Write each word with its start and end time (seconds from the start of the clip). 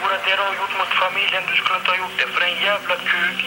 Hora, 0.00 0.16
det 0.26 0.34
du 0.38 0.42
har 0.48 0.54
gjort 0.60 0.74
mot 0.80 0.92
familjen, 1.04 1.42
du 1.50 1.54
skulle 1.60 1.78
inte 1.80 1.90
ha 1.94 1.98
gjort 2.02 2.16
det 2.20 2.28
för 2.34 2.42
en 2.48 2.56
jävla 2.68 2.94
kuk. 3.10 3.38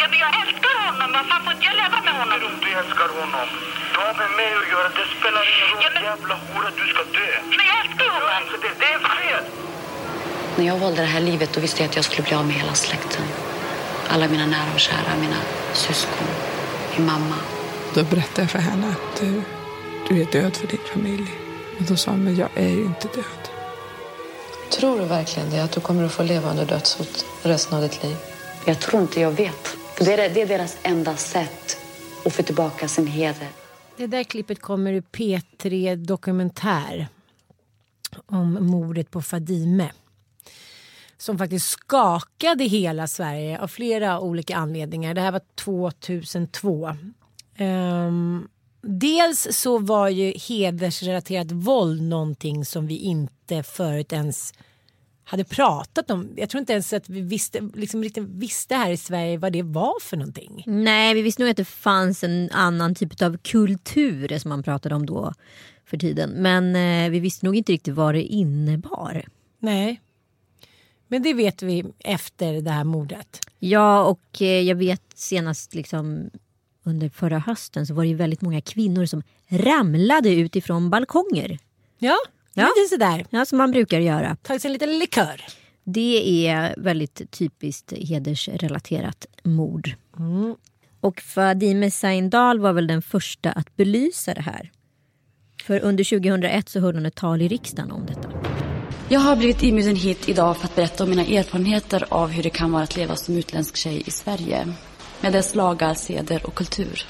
Ja, 0.00 0.04
men 0.10 0.18
jag 0.24 0.32
älskar 0.42 0.74
honom. 0.86 1.08
Varför 1.16 1.36
får 1.44 1.52
inte 1.54 1.66
jag 1.70 1.76
leva 1.82 1.98
med 2.06 2.14
honom? 2.20 2.38
Om 2.50 2.54
du 2.64 2.68
älskar 2.82 3.08
honom. 3.20 3.48
Du 3.92 3.96
har 4.04 4.14
med 4.22 4.30
mig 4.40 4.50
att 4.60 4.68
göra, 4.74 4.88
det 4.98 5.04
spelar 5.16 5.42
ingen 5.52 5.66
roll. 5.72 5.82
Ja, 5.86 5.90
men- 5.94 6.04
Jävla 6.10 6.34
hora, 6.46 6.68
du 6.80 6.84
ska 6.92 7.02
dö. 7.18 7.28
Men 7.56 7.64
jag 7.70 7.76
älskar 7.82 8.04
Gör 8.10 8.20
honom. 8.26 8.42
inte 8.44 8.56
det, 8.64 8.72
det 8.82 8.88
är 8.96 9.00
fel. 9.18 9.44
När 10.56 10.64
jag 10.70 10.78
valde 10.84 11.00
det 11.06 11.12
här 11.16 11.20
livet 11.30 11.50
då 11.54 11.58
visste 11.64 11.78
jag 11.82 11.88
att 11.90 11.96
jag 11.98 12.04
skulle 12.08 12.22
bli 12.28 12.34
av 12.40 12.44
med 12.50 12.56
hela 12.62 12.74
släkten. 12.86 13.24
Alla 14.12 14.26
mina 14.32 14.46
nära 14.46 14.70
och 14.74 14.80
kära, 14.88 15.10
mina 15.24 15.40
syskon, 15.72 16.28
min 16.96 17.06
mamma. 17.12 17.38
Då 17.94 18.02
berättade 18.12 18.42
jag 18.42 18.50
för 18.50 18.58
henne 18.58 18.86
att 18.96 19.20
du, 19.20 19.42
du 20.08 20.12
är 20.22 20.26
död 20.36 20.56
för 20.56 20.66
din 20.66 20.84
familj. 20.92 21.28
Och 21.78 21.82
då 21.88 21.96
sa 21.96 22.10
hon, 22.10 22.24
men 22.24 22.36
jag 22.36 22.48
är 22.54 22.68
ju 22.68 22.84
inte 22.92 23.08
död. 23.08 23.42
Tror 24.70 24.98
du 24.98 25.04
verkligen 25.04 25.50
det? 25.50 25.64
Att 25.64 25.72
du 25.72 25.80
kommer 25.80 26.04
att 26.04 26.12
få 26.12 26.22
leva 26.22 26.50
under 26.50 26.66
dödshot 26.66 27.24
resten 27.42 27.76
av 27.76 27.82
ditt 27.82 28.02
liv? 28.02 28.16
Jag 28.66 28.80
tror 28.80 29.02
inte 29.02 29.20
jag 29.20 29.30
vet. 29.30 29.66
För 29.66 30.04
det, 30.04 30.12
är, 30.12 30.34
det 30.34 30.42
är 30.42 30.46
deras 30.46 30.78
enda 30.82 31.16
sätt 31.16 31.76
att 32.24 32.32
få 32.32 32.42
tillbaka 32.42 32.88
sin 32.88 33.06
heder. 33.06 33.48
Det 33.96 34.06
där 34.06 34.24
klippet 34.24 34.60
kommer 34.60 34.92
ur 34.92 35.00
P3 35.00 35.96
Dokumentär 35.96 37.08
om 38.26 38.58
mordet 38.60 39.10
på 39.10 39.22
Fadime. 39.22 39.92
Som 41.18 41.38
faktiskt 41.38 41.68
skakade 41.68 42.64
hela 42.64 43.06
Sverige 43.06 43.60
av 43.60 43.68
flera 43.68 44.20
olika 44.20 44.56
anledningar. 44.56 45.14
Det 45.14 45.20
här 45.20 45.32
var 45.32 45.42
2002. 45.54 46.96
Ehm, 47.56 48.48
dels 48.86 49.48
så 49.50 49.78
var 49.78 50.08
ju 50.08 50.32
hedersrelaterat 50.48 51.52
våld 51.52 52.02
någonting 52.02 52.64
som 52.64 52.86
vi 52.86 52.96
inte 52.96 53.62
förut 53.62 54.12
ens 54.12 54.52
hade 55.24 55.44
pratat 55.44 56.10
om. 56.10 56.28
Jag 56.36 56.50
tror 56.50 56.58
inte 56.60 56.72
ens 56.72 56.92
att 56.92 57.08
vi 57.08 57.20
visste, 57.20 57.70
liksom 57.74 58.02
riktigt 58.02 58.24
visste 58.24 58.74
här 58.74 58.90
i 58.90 58.96
Sverige 58.96 59.38
vad 59.38 59.52
det 59.52 59.62
var 59.62 60.00
för 60.00 60.16
någonting. 60.16 60.62
Nej, 60.66 61.14
vi 61.14 61.22
visste 61.22 61.42
nog 61.42 61.50
att 61.50 61.56
det 61.56 61.64
fanns 61.64 62.24
en 62.24 62.50
annan 62.52 62.94
typ 62.94 63.22
av 63.22 63.36
kultur 63.36 64.38
som 64.38 64.48
man 64.48 64.62
pratade 64.62 64.94
om 64.94 65.06
då 65.06 65.32
för 65.84 65.98
tiden. 65.98 66.30
Men 66.30 66.76
eh, 66.76 67.10
vi 67.10 67.20
visste 67.20 67.46
nog 67.46 67.56
inte 67.56 67.72
riktigt 67.72 67.94
vad 67.94 68.14
det 68.14 68.22
innebar. 68.22 69.24
Nej. 69.58 70.00
Men 71.08 71.22
det 71.22 71.34
vet 71.34 71.62
vi 71.62 71.84
efter 71.98 72.60
det 72.60 72.70
här 72.70 72.84
mordet. 72.84 73.40
Ja, 73.58 74.04
och 74.04 74.42
eh, 74.42 74.60
jag 74.60 74.76
vet 74.76 75.02
senast 75.14 75.74
liksom 75.74 76.30
under 76.86 77.08
förra 77.08 77.38
hösten 77.38 77.86
så 77.86 77.94
var 77.94 78.02
det 78.02 78.08
ju 78.08 78.14
väldigt 78.14 78.40
många 78.42 78.60
kvinnor 78.60 79.06
som 79.06 79.22
ramlade 79.48 80.30
utifrån 80.34 80.90
balkonger. 80.90 81.58
Ja, 81.98 82.16
Ja. 82.54 82.68
lite 82.76 82.88
sådär. 82.94 83.26
Ja, 83.30 83.44
som 83.44 83.58
man 83.58 83.70
brukar 83.70 84.00
göra. 84.00 84.36
Tagit 84.42 84.62
sig 84.62 84.68
en 84.68 84.72
liten 84.72 84.98
likör. 84.98 85.44
Det 85.84 86.46
är 86.48 86.74
väldigt 86.78 87.30
typiskt 87.30 87.92
hedersrelaterat 87.96 89.26
mord. 89.42 89.90
Och 91.00 91.20
Fadime 91.20 91.90
Saindal 91.90 92.60
var 92.60 92.72
väl 92.72 92.86
den 92.86 93.02
första 93.02 93.50
att 93.52 93.76
belysa 93.76 94.34
det 94.34 94.40
här. 94.40 94.70
För 95.64 95.80
under 95.80 96.04
2001 96.04 96.68
så 96.68 96.80
höll 96.80 96.94
hon 96.94 97.06
ett 97.06 97.14
tal 97.14 97.42
i 97.42 97.48
riksdagen 97.48 97.90
om 97.90 98.06
detta. 98.06 98.30
Jag 99.08 99.20
har 99.20 99.36
blivit 99.36 99.62
inbjuden 99.62 99.96
hit 99.96 100.28
idag 100.28 100.56
för 100.56 100.64
att 100.64 100.74
berätta 100.76 101.04
om 101.04 101.10
mina 101.10 101.24
erfarenheter 101.24 102.04
av 102.08 102.28
hur 102.30 102.42
det 102.42 102.50
kan 102.50 102.72
vara 102.72 102.82
att 102.82 102.96
leva 102.96 103.16
som 103.16 103.36
utländsk 103.36 103.76
tjej 103.76 104.02
i 104.06 104.10
Sverige. 104.10 104.68
Med 105.20 105.32
dess 105.32 105.54
lagar, 105.54 105.94
seder 105.94 106.46
och 106.46 106.54
kultur. 106.54 107.06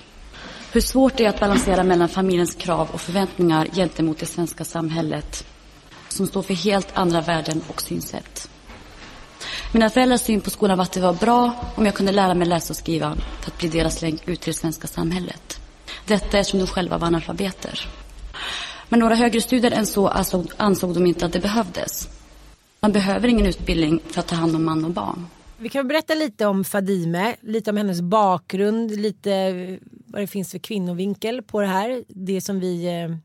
Hur 0.72 0.80
svårt 0.80 1.16
det 1.16 1.24
är 1.24 1.28
att 1.28 1.40
balansera 1.40 1.82
mellan 1.82 2.08
familjens 2.08 2.54
krav 2.54 2.88
och 2.92 3.00
förväntningar 3.00 3.68
gentemot 3.72 4.18
det 4.18 4.26
svenska 4.26 4.64
samhället. 4.64 5.46
Som 6.08 6.26
står 6.26 6.42
för 6.42 6.54
helt 6.54 6.88
andra 6.96 7.20
värden 7.20 7.62
och 7.68 7.82
synsätt. 7.82 8.48
Mina 9.72 9.90
föräldrars 9.90 10.20
syn 10.20 10.40
på 10.40 10.50
skolan 10.50 10.78
var 10.78 10.82
att 10.82 10.92
det 10.92 11.00
var 11.00 11.12
bra 11.12 11.54
om 11.74 11.86
jag 11.86 11.94
kunde 11.94 12.12
lära 12.12 12.34
mig 12.34 12.48
läsa 12.48 12.72
och 12.72 12.76
skriva 12.76 13.16
för 13.40 13.50
att 13.50 13.58
bli 13.58 13.68
deras 13.68 14.02
länk 14.02 14.28
ut 14.28 14.40
till 14.40 14.52
det 14.52 14.58
svenska 14.58 14.86
samhället. 14.86 15.60
Detta 16.06 16.38
eftersom 16.38 16.60
de 16.60 16.66
själva 16.66 16.98
var 16.98 17.06
analfabeter. 17.06 17.88
Men 18.88 19.00
några 19.00 19.14
högre 19.14 19.40
studier 19.40 19.72
än 19.72 19.86
så 19.86 20.08
ansåg, 20.08 20.50
ansåg 20.56 20.94
de 20.94 21.06
inte 21.06 21.26
att 21.26 21.32
det 21.32 21.40
behövdes. 21.40 22.08
Man 22.80 22.92
behöver 22.92 23.28
ingen 23.28 23.46
utbildning 23.46 24.00
för 24.10 24.20
att 24.20 24.26
ta 24.26 24.36
hand 24.36 24.56
om 24.56 24.64
man 24.64 24.84
och 24.84 24.90
barn. 24.90 25.26
Vi 25.58 25.68
kan 25.68 25.88
berätta 25.88 26.14
lite 26.14 26.46
om 26.46 26.64
Fadime, 26.64 27.36
lite 27.40 27.70
om 27.70 27.76
hennes 27.76 28.00
bakgrund, 28.00 29.00
lite 29.00 29.32
eh, 29.32 29.78
vad 30.06 30.22
det 30.22 30.26
finns 30.26 30.50
för 30.50 30.58
kvinnovinkel 30.58 31.42
på 31.42 31.60
det 31.60 31.66
här. 31.66 32.04
Det 32.08 32.40
som 32.40 32.60
vi 32.60 32.86
eh, 32.86 33.16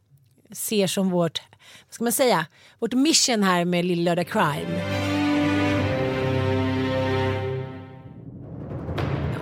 ser 0.55 0.87
som 0.87 1.09
vårt, 1.09 1.41
vad 1.85 1.93
ska 1.93 2.03
man 2.03 2.13
säga, 2.13 2.45
vårt 2.79 2.93
mission 2.93 3.43
här 3.43 3.65
med 3.65 3.85
Lill 3.85 4.03
Lördag 4.03 4.27
Crime. 4.27 5.20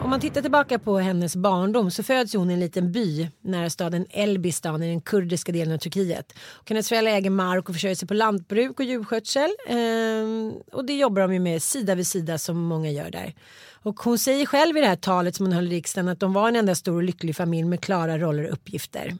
Om 0.09 0.11
man 0.11 0.19
tittar 0.19 0.41
tillbaka 0.41 0.79
på 0.79 0.97
hennes 0.99 1.35
barndom 1.35 1.91
så 1.91 2.03
föds 2.03 2.33
hon 2.33 2.49
i 2.49 2.53
en 2.53 2.59
liten 2.59 2.91
by 2.91 3.29
nära 3.41 3.69
staden 3.69 4.05
Elbistan 4.09 4.83
i 4.83 4.89
den 4.89 5.01
kurdiska 5.01 5.51
delen 5.51 5.73
av 5.73 5.77
Turkiet. 5.77 6.33
Och 6.41 6.69
hennes 6.69 6.89
föräldrar 6.89 7.11
äger 7.11 7.29
mark 7.29 7.69
och 7.69 7.75
försörjer 7.75 7.95
sig 7.95 8.07
på 8.07 8.13
lantbruk 8.13 8.79
och 8.79 8.85
djurskötsel. 8.85 9.49
Ehm, 9.67 10.53
och 10.71 10.85
det 10.85 10.94
jobbar 10.94 11.21
de 11.21 11.33
ju 11.33 11.39
med 11.39 11.63
sida 11.63 11.95
vid 11.95 12.07
sida 12.07 12.38
som 12.38 12.57
många 12.57 12.89
gör 12.89 13.11
där. 13.11 13.35
Och 13.83 14.00
hon 14.00 14.17
säger 14.17 14.45
själv 14.45 14.77
i 14.77 14.81
det 14.81 14.88
här 14.88 14.95
talet 14.95 15.35
som 15.35 15.45
hon 15.45 15.53
höll 15.53 15.67
i 15.67 15.75
riksdagen 15.75 16.07
att 16.07 16.19
de 16.19 16.33
var 16.33 16.47
en 16.47 16.55
enda 16.55 16.75
stor 16.75 16.95
och 16.95 17.03
lycklig 17.03 17.35
familj 17.35 17.67
med 17.67 17.81
klara 17.81 18.17
roller 18.17 18.44
och 18.44 18.53
uppgifter. 18.53 19.17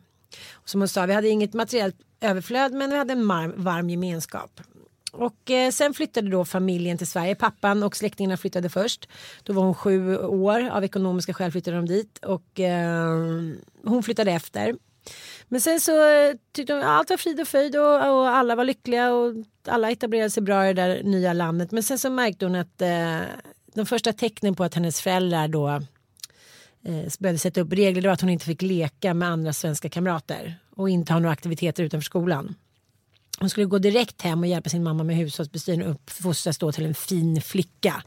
Och 0.52 0.70
som 0.70 0.82
hon 0.82 0.88
sa, 0.88 1.06
vi 1.06 1.14
hade 1.14 1.30
inget 1.30 1.54
materiellt 1.54 1.96
överflöd 2.22 2.74
men 2.74 2.90
vi 2.90 2.98
hade 2.98 3.14
en 3.14 3.28
varm, 3.28 3.54
varm 3.56 3.90
gemenskap. 3.90 4.62
Och 5.12 5.52
eh, 5.52 5.72
sen 5.72 5.94
flyttade 5.94 6.30
då 6.30 6.46
familjen 6.46 6.98
till 6.98 7.08
Sverige. 7.08 7.36
Pappan 7.36 7.84
och 7.84 7.96
släktingarna 7.96 8.38
flyttade 8.38 8.70
först. 8.70 9.10
Då 9.44 9.54
var 9.54 9.64
hon 9.64 9.76
sju 9.76 10.18
år. 10.18 10.70
Av 10.70 10.84
ekonomiska 10.84 11.34
skäl 11.34 11.52
flyttade 11.52 11.78
de 11.78 11.86
dit. 11.86 12.18
Och 12.18 12.60
eh, 12.60 13.08
hon 13.84 14.04
flyttade 14.04 14.32
efter. 14.32 14.76
Men 15.48 15.62
sen 15.62 15.80
så 15.80 15.94
tyckte 16.52 16.74
hon 16.74 16.82
att 16.82 16.88
allt 16.88 17.10
var 17.10 17.18
frid 17.18 17.40
och 17.40 17.48
fröjd 17.48 17.76
och, 17.76 17.96
och 17.96 18.30
alla 18.30 18.56
var 18.56 18.64
lyckliga 18.64 19.14
och 19.14 19.34
alla 19.68 19.92
etablerade 19.92 20.30
sig 20.30 20.44
bra 20.44 20.70
i 20.70 20.74
det 20.74 20.82
där 20.82 21.04
nya 21.04 21.34
landet. 21.34 21.72
Men 21.72 21.84
sen 21.84 22.00
så 22.00 22.10
märkte 22.10 22.46
hon 22.46 22.56
att 22.56 22.82
eh, 22.82 23.20
de 23.74 23.86
första 23.86 24.14
tecknen 24.14 24.56
på 24.56 24.64
att 24.64 24.74
hennes 24.74 25.02
föräldrar 25.02 25.48
då 25.48 25.68
eh, 26.84 27.12
började 27.20 27.40
sätta 27.40 27.62
upp 27.62 27.74
regler 27.74 28.02
var 28.10 28.14
att 28.14 28.22
hon 28.22 28.30
inte 28.30 28.46
fick 28.46 28.62
leka 28.62 29.14
med 29.14 29.30
andra 29.30 29.54
svenska 29.54 29.90
kamrater 29.90 30.60
och 30.76 30.90
inte 30.90 31.14
ha 31.14 31.20
några 31.20 31.34
aktiviteter 31.34 31.84
utanför 31.84 32.06
skolan. 32.06 32.56
Hon 33.40 33.50
skulle 33.50 33.66
gå 33.66 33.78
direkt 33.78 34.22
hem 34.22 34.40
och 34.40 34.48
hjälpa 34.48 34.70
sin 34.70 34.84
mamma 34.84 35.04
med 35.04 35.16
hushållsbestyren 35.16 35.82
och 35.82 35.92
uppfostras 35.92 36.58
då 36.58 36.72
till 36.72 36.86
en 36.86 36.96
fin 36.96 37.42
flicka. 37.42 38.04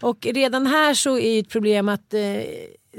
Och 0.00 0.26
redan 0.26 0.66
här 0.66 0.94
så 0.94 1.18
är 1.18 1.40
ett 1.40 1.48
problem 1.48 1.88
att 1.88 2.14
eh, 2.14 2.20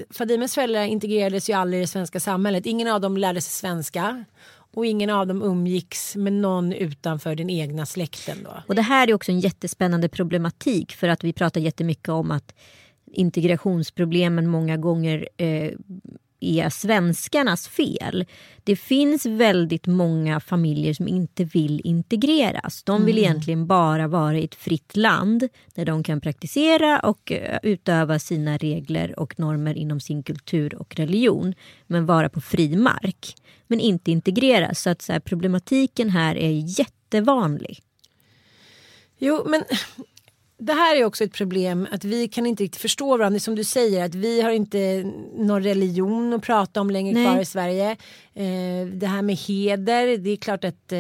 Fadimes 0.10 0.56
föräldrar 0.56 0.83
integrerades 0.83 1.50
ju 1.50 1.54
aldrig 1.54 1.80
i 1.80 1.83
det 1.83 1.88
svenska 1.88 2.19
samhället. 2.19 2.65
Ingen 2.65 2.88
av 2.88 3.01
dem 3.01 3.18
lärde 3.18 3.42
sig 3.42 3.51
svenska 3.51 4.25
och 4.74 4.86
ingen 4.86 5.10
av 5.10 5.27
dem 5.27 5.42
umgicks 5.42 6.15
med 6.15 6.33
någon 6.33 6.74
utanför 6.74 7.36
den 7.36 7.50
egna 7.50 7.86
släkten. 7.86 8.38
Då. 8.44 8.63
Och 8.68 8.75
det 8.75 8.81
här 8.81 9.07
är 9.07 9.13
också 9.13 9.31
en 9.31 9.39
jättespännande 9.39 10.09
problematik 10.09 10.92
för 10.92 11.07
att 11.07 11.24
vi 11.24 11.33
pratar 11.33 11.62
jättemycket 11.62 12.09
om 12.09 12.31
att 12.31 12.56
integrationsproblemen 13.12 14.48
många 14.48 14.77
gånger 14.77 15.30
eh, 15.38 15.71
är 16.44 16.69
svenskarnas 16.69 17.68
fel. 17.68 18.25
Det 18.63 18.75
finns 18.75 19.25
väldigt 19.25 19.88
många 19.88 20.40
familjer 20.40 20.94
som 20.94 21.07
inte 21.07 21.44
vill 21.44 21.81
integreras. 21.84 22.84
De 22.84 23.06
vill 23.06 23.18
mm. 23.18 23.30
egentligen 23.30 23.68
bara 23.68 24.07
vara 24.07 24.38
i 24.38 24.44
ett 24.44 24.56
fritt 24.56 24.95
land 24.95 25.50
där 25.75 25.86
de 25.86 26.04
kan 26.04 26.22
praktisera 26.22 27.00
och 27.00 27.31
eh, 27.31 27.60
utöva 27.63 28.19
sina 28.19 28.57
regler 28.57 29.19
och 29.19 29.40
normer 29.40 29.78
inom 29.78 30.00
sin 30.00 30.24
kultur 30.24 30.75
och 30.75 30.95
religion. 30.95 31.54
Men 31.88 32.06
vara 32.06 32.30
på 32.30 32.42
fri 32.42 32.75
mark. 32.75 33.36
Men 33.68 33.80
inte 33.80 34.12
integreras. 34.12 34.81
Så 34.81 34.90
att 34.90 35.01
så 35.01 35.13
här, 35.13 35.19
problematiken 35.19 36.10
här 36.10 36.36
är 36.36 36.80
jättevanlig. 36.80 37.80
Jo, 39.18 39.44
men 39.45 39.63
det 40.65 40.74
här 40.74 40.95
är 40.95 41.06
också 41.06 41.24
ett 41.24 41.33
problem 41.33 41.88
att 41.92 42.04
vi 42.04 42.27
kan 42.27 42.45
inte 42.45 42.63
riktigt 42.63 42.81
förstå 42.81 43.18
varandra. 43.18 43.39
Som 43.39 43.56
du 43.56 43.63
säger 43.63 44.06
att 44.06 44.15
vi 44.15 44.42
har 44.42 44.51
inte 44.51 45.04
någon 45.36 45.63
religion 45.63 46.33
att 46.33 46.42
prata 46.42 46.81
om 46.81 46.89
längre 46.89 47.13
Nej. 47.13 47.25
kvar 47.25 47.42
i 47.42 47.45
Sverige. 47.45 47.92
Eh, 48.33 48.88
det 48.94 49.07
här 49.07 49.21
med 49.21 49.36
heder, 49.36 50.18
det 50.18 50.30
är 50.30 50.38
klart 50.38 50.63
att 50.63 50.92
eh, 50.92 50.98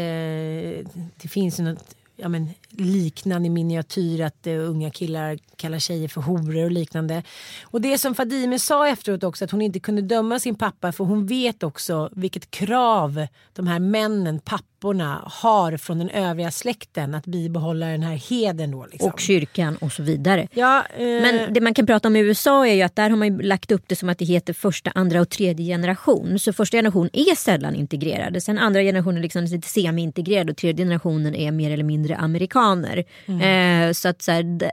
det 1.21 1.27
finns 1.29 1.59
något 1.59 1.95
ja, 2.15 2.29
men, 2.29 2.49
liknande 2.77 3.49
miniatyr 3.49 4.21
att 4.21 4.47
uh, 4.47 4.69
unga 4.69 4.91
killar 4.91 5.37
kallar 5.55 5.79
tjejer 5.79 6.07
för 6.07 6.21
horor 6.21 6.65
och 6.65 6.71
liknande. 6.71 7.23
Och 7.63 7.81
det 7.81 7.97
som 7.97 8.15
Fadime 8.15 8.59
sa 8.59 8.87
efteråt 8.87 9.23
också 9.23 9.45
att 9.45 9.51
hon 9.51 9.61
inte 9.61 9.79
kunde 9.79 10.01
döma 10.01 10.39
sin 10.39 10.55
pappa 10.55 10.91
för 10.91 11.03
hon 11.03 11.25
vet 11.25 11.63
också 11.63 12.09
vilket 12.11 12.51
krav 12.51 13.27
de 13.53 13.67
här 13.67 13.79
männen, 13.79 14.39
papporna 14.39 15.21
har 15.25 15.77
från 15.77 15.99
den 15.99 16.09
övriga 16.09 16.51
släkten 16.51 17.15
att 17.15 17.25
bibehålla 17.25 17.85
den 17.85 18.03
här 18.03 18.15
heden 18.15 18.71
då. 18.71 18.85
Liksom. 18.91 19.09
Och 19.09 19.19
kyrkan 19.19 19.75
och 19.75 19.91
så 19.91 20.03
vidare. 20.03 20.47
Ja, 20.53 20.83
eh... 20.97 21.05
Men 21.05 21.53
det 21.53 21.61
man 21.61 21.73
kan 21.73 21.85
prata 21.85 22.07
om 22.07 22.15
i 22.15 22.19
USA 22.19 22.67
är 22.67 22.73
ju 22.73 22.81
att 22.81 22.95
där 22.95 23.09
har 23.09 23.17
man 23.17 23.37
lagt 23.37 23.71
upp 23.71 23.83
det 23.87 23.95
som 23.95 24.09
att 24.09 24.17
det 24.17 24.25
heter 24.25 24.53
första, 24.53 24.91
andra 24.95 25.21
och 25.21 25.29
tredje 25.29 25.65
generation. 25.65 26.39
Så 26.39 26.53
första 26.53 26.77
generation 26.77 27.09
är 27.13 27.35
sällan 27.35 27.75
integrerade. 27.75 28.41
Sen 28.41 28.57
andra 28.57 28.81
generationen 28.81 29.17
är 29.17 29.21
liksom 29.21 29.43
lite 29.43 29.67
semi-integrerad 29.67 30.49
och 30.49 30.57
tredje 30.57 30.85
generationen 30.85 31.35
är 31.35 31.51
mer 31.51 31.71
eller 31.71 31.83
mindre 31.83 32.15
amerikaner. 32.63 33.03
Mm. 33.25 33.89
Eh, 33.89 33.93
så 33.93 34.09
att 34.09 34.21
så 34.21 34.31
här, 34.31 34.71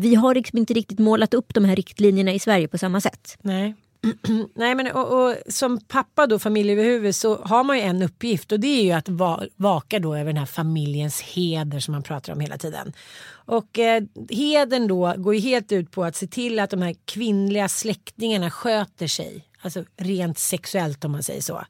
vi 0.00 0.14
har 0.14 0.34
liksom 0.34 0.58
inte 0.58 0.74
riktigt 0.74 0.98
målat 0.98 1.34
upp 1.34 1.54
de 1.54 1.64
här 1.64 1.76
riktlinjerna 1.76 2.32
i 2.32 2.38
Sverige 2.38 2.68
på 2.68 2.78
samma 2.78 3.00
sätt. 3.00 3.36
Nej. 3.42 3.74
Nej 4.54 4.74
men 4.74 4.92
och, 4.92 5.28
och, 5.28 5.34
som 5.48 5.80
pappa 5.80 6.26
då, 6.26 6.38
familjeöverhuvud, 6.38 7.14
så 7.14 7.36
har 7.36 7.64
man 7.64 7.76
ju 7.76 7.82
en 7.82 8.02
uppgift 8.02 8.52
och 8.52 8.60
det 8.60 8.80
är 8.80 8.82
ju 8.82 8.92
att 8.92 9.08
va, 9.08 9.42
vaka 9.56 9.98
då 9.98 10.14
över 10.14 10.32
den 10.32 10.36
här 10.36 10.46
familjens 10.46 11.20
heder 11.20 11.80
som 11.80 11.92
man 11.92 12.02
pratar 12.02 12.32
om 12.32 12.40
hela 12.40 12.58
tiden. 12.58 12.92
Och 13.28 13.78
eh, 13.78 14.02
heden 14.30 14.88
då 14.88 15.14
går 15.16 15.34
ju 15.34 15.40
helt 15.40 15.72
ut 15.72 15.90
på 15.90 16.04
att 16.04 16.16
se 16.16 16.26
till 16.26 16.58
att 16.58 16.70
de 16.70 16.82
här 16.82 16.94
kvinnliga 17.04 17.68
släktingarna 17.68 18.50
sköter 18.50 19.06
sig. 19.06 19.44
Alltså 19.60 19.84
rent 19.96 20.38
sexuellt 20.38 21.04
om 21.04 21.12
man 21.12 21.22
säger 21.22 21.42
så. 21.42 21.64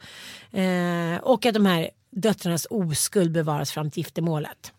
Eh, 0.58 1.18
och 1.22 1.46
att 1.46 1.54
de 1.54 1.66
här 1.66 1.90
döttrarnas 2.10 2.66
oskuld 2.70 3.32
bevaras 3.32 3.72
fram 3.72 3.90
till 3.90 4.00
giftermålet. 4.00 4.72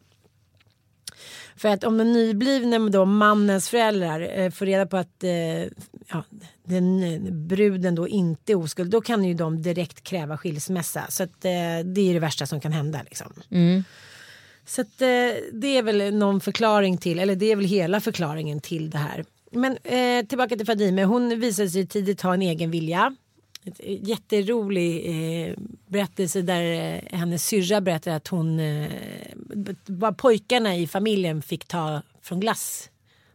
För 1.55 1.69
att 1.69 1.83
om 1.83 1.97
den 1.97 2.13
nyblivne 2.13 2.89
då 2.89 3.05
mannens 3.05 3.69
föräldrar 3.69 4.39
eh, 4.39 4.51
får 4.51 4.65
reda 4.65 4.85
på 4.85 4.97
att 4.97 5.23
eh, 5.23 5.63
ja, 6.07 6.23
den 6.63 7.03
eh, 7.03 7.33
bruden 7.33 7.95
då 7.95 8.07
inte 8.07 8.51
är 8.51 8.57
oskuld 8.57 8.91
då 8.91 9.01
kan 9.01 9.23
ju 9.23 9.33
de 9.33 9.61
direkt 9.61 10.03
kräva 10.03 10.37
skilsmässa. 10.37 11.05
Så 11.09 11.23
att, 11.23 11.45
eh, 11.45 11.79
det 11.85 12.01
är 12.01 12.13
det 12.13 12.19
värsta 12.19 12.45
som 12.45 12.61
kan 12.61 12.71
hända. 12.71 12.99
Liksom. 13.03 13.33
Mm. 13.51 13.83
Så 14.65 14.81
att, 14.81 15.01
eh, 15.01 15.07
det 15.53 15.77
är 15.77 15.83
väl 15.83 16.15
någon 16.15 16.41
förklaring 16.41 16.97
till, 16.97 17.19
eller 17.19 17.35
det 17.35 17.51
är 17.51 17.55
väl 17.55 17.65
hela 17.65 18.01
förklaringen 18.01 18.61
till 18.61 18.89
det 18.89 18.97
här. 18.97 19.25
Men 19.51 19.77
eh, 19.83 20.25
tillbaka 20.25 20.55
till 20.55 20.65
Fadime, 20.65 21.03
hon 21.03 21.39
visade 21.39 21.69
sig 21.69 21.87
tidigt 21.87 22.21
ha 22.21 22.33
en 22.33 22.41
egen 22.41 22.71
vilja 22.71 23.15
jätterolig 23.79 25.05
eh, 25.05 25.53
berättelse 25.87 26.41
där 26.41 26.63
eh, 26.63 27.17
hennes 27.17 27.45
syrra 27.45 27.81
berättade 27.81 28.15
att 28.15 28.27
hon 28.27 28.59
eh, 28.59 28.91
vad 29.85 30.17
pojkarna 30.17 30.75
i 30.75 30.87
familjen 30.87 31.41
fick 31.41 31.65
ta 31.65 32.01
från 32.21 32.39
glass 32.39 32.89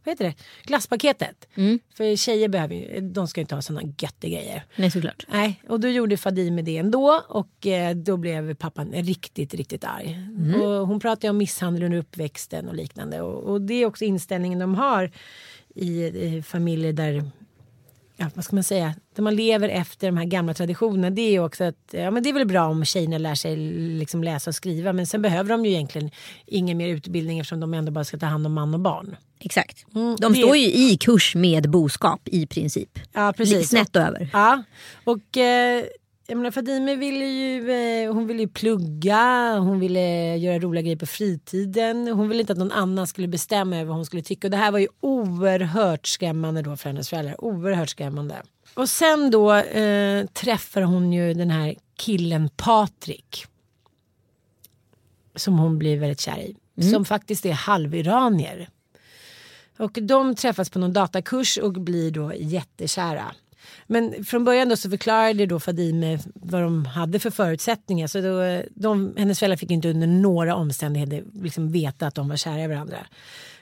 vad 0.05 0.13
heter 0.13 0.25
det? 0.25 0.35
Glasspaketet. 0.63 1.49
Mm. 1.55 1.79
För 1.95 2.17
tjejer 2.17 2.49
behöver 2.49 2.75
ju, 2.75 3.01
de 3.01 3.29
ska 3.29 3.41
inte 3.41 3.55
ha 3.55 3.63
sådana 3.63 3.93
göttiga 3.99 4.41
grejer. 4.41 4.65
Nej 4.77 4.91
såklart. 4.91 5.27
Nej, 5.29 5.63
och 5.69 5.81
då 5.81 5.89
gjorde 5.89 6.17
Fadime 6.17 6.63
det 6.63 6.77
ändå 6.77 7.23
och 7.29 7.67
eh, 7.67 7.97
då 7.97 8.17
blev 8.17 8.55
pappan 8.55 8.93
riktigt, 8.93 9.55
riktigt 9.55 9.85
arg. 9.85 10.13
Mm. 10.13 10.61
Och 10.61 10.87
hon 10.87 11.01
pratade 11.01 11.31
om 11.31 11.37
misshandel 11.37 11.83
under 11.83 11.99
uppväxten 11.99 12.69
och 12.69 12.75
liknande 12.75 13.21
och, 13.21 13.53
och 13.53 13.61
det 13.61 13.75
är 13.75 13.87
också 13.87 14.05
inställningen 14.05 14.59
de 14.59 14.75
har 14.75 15.11
i, 15.75 16.05
i 16.05 16.43
familjer 16.43 16.93
där 16.93 17.31
ja, 18.23 18.31
vad 18.35 18.45
ska 18.45 18.57
man 18.57 18.65
säga, 18.65 18.95
där 19.15 19.23
man 19.23 19.37
lever 19.37 19.69
efter 19.69 20.07
de 20.07 20.17
här 20.17 20.25
gamla 20.25 20.55
traditionerna. 20.55 21.11
Det 21.11 21.37
är 21.37 21.41
också 21.41 21.65
att, 21.65 21.77
ja 21.91 22.11
men 22.11 22.23
det 22.23 22.29
är 22.29 22.33
väl 22.33 22.47
bra 22.47 22.67
om 22.67 22.85
tjejerna 22.85 23.19
lär 23.19 23.35
sig 23.35 23.57
liksom 23.99 24.25
läsa 24.25 24.51
och 24.51 24.55
skriva. 24.55 24.93
Men 24.93 25.07
sen 25.07 25.23
behöver 25.23 25.51
de 25.51 25.65
ju 25.65 25.71
egentligen 25.71 26.11
ingen 26.47 26.79
mer 26.79 26.89
utbildning 26.89 27.39
eftersom 27.39 27.61
de 27.61 27.75
ändå 27.75 27.93
bara 27.93 28.05
ska 28.05 28.19
ta 28.19 28.27
hand 28.27 28.47
om 28.47 28.53
man 28.53 28.75
och 28.75 28.81
barn. 28.81 29.17
Exakt. 29.39 29.87
Mm, 29.95 30.17
de 30.21 30.33
det... 30.33 30.39
står 30.39 30.57
ju 30.57 30.67
i 30.67 30.97
kurs 31.01 31.35
med 31.35 31.71
boskap 31.71 32.21
i 32.25 32.47
princip. 32.47 32.99
Ja 33.13 33.33
precis. 33.37 33.69
Snett 33.69 33.97
över. 33.97 34.31
Ja, 34.33 34.63
och 35.05 35.37
eh, 35.37 35.85
jag 36.27 36.37
menar 36.37 36.51
Fadime 36.51 36.97
ville 36.97 37.25
ju, 37.25 37.71
eh, 37.71 38.13
hon 38.15 38.27
ville 38.27 38.43
ju 38.43 38.49
plugga, 38.49 39.59
hon 39.59 39.81
ville 39.81 40.37
göra 40.37 40.59
roliga 40.59 40.83
grejer 40.83 40.97
på 40.97 41.07
fritiden. 41.07 42.09
Hon 42.09 42.29
ville 42.29 42.41
inte 42.41 42.53
att 42.53 42.59
någon 42.59 42.73
annan 42.73 43.07
skulle 43.07 43.29
bestämma 43.29 43.77
över 43.77 43.85
vad 43.85 43.97
hon 43.97 44.07
skulle 44.07 44.23
tycka. 44.23 44.47
Och 44.47 44.51
det 44.51 44.57
här 44.57 44.73
var 44.73 44.79
ju 44.79 44.89
oerhört 45.01 46.07
skrämmande 46.07 46.63
då 46.63 46.77
för 46.77 46.89
hennes 46.89 47.09
föräldrar. 47.09 47.45
Oerhört 47.45 47.89
skrämmande. 47.89 48.43
Och 48.75 48.89
sen 48.89 49.31
då 49.31 49.55
eh, 49.55 50.27
träffar 50.27 50.83
hon 50.83 51.13
ju 51.13 51.35
den 51.35 51.51
här 51.51 51.75
killen 51.97 52.51
Patrik. 52.57 53.47
Som 55.37 55.59
hon 55.59 55.79
blir 55.79 55.99
väldigt 55.99 56.21
kär 56.21 56.39
i. 56.39 56.57
Mm. 56.81 56.93
Som 56.93 57.05
faktiskt 57.05 57.47
är 57.47 57.53
halviranier. 57.53 58.69
Och 59.79 59.99
de 60.03 60.35
träffas 60.35 60.71
på 60.71 60.79
någon 60.79 60.93
datakurs 60.93 61.59
och 61.59 61.73
blir 61.73 62.11
då 62.11 62.33
jättekära. 62.37 63.35
Men 63.87 64.25
från 64.25 64.45
början 64.45 64.69
då 64.69 64.77
så 64.77 64.91
förklarade 64.91 65.47
då 65.47 65.61
Fadime 65.61 66.19
vad 66.35 66.63
de 66.63 66.87
hade 66.87 67.19
för 67.19 67.31
förutsättningar. 67.31 68.07
Så 68.07 68.21
då, 68.21 68.63
de, 68.75 69.15
hennes 69.17 69.39
föräldrar 69.39 69.57
fick 69.57 69.71
inte 69.71 69.91
under 69.91 70.07
några 70.07 70.55
omständigheter 70.55 71.25
liksom 71.43 71.73
veta 71.73 72.07
att 72.07 72.15
de 72.15 72.29
var 72.29 72.37
kära 72.37 72.63
i 72.63 72.67
varandra. 72.67 72.99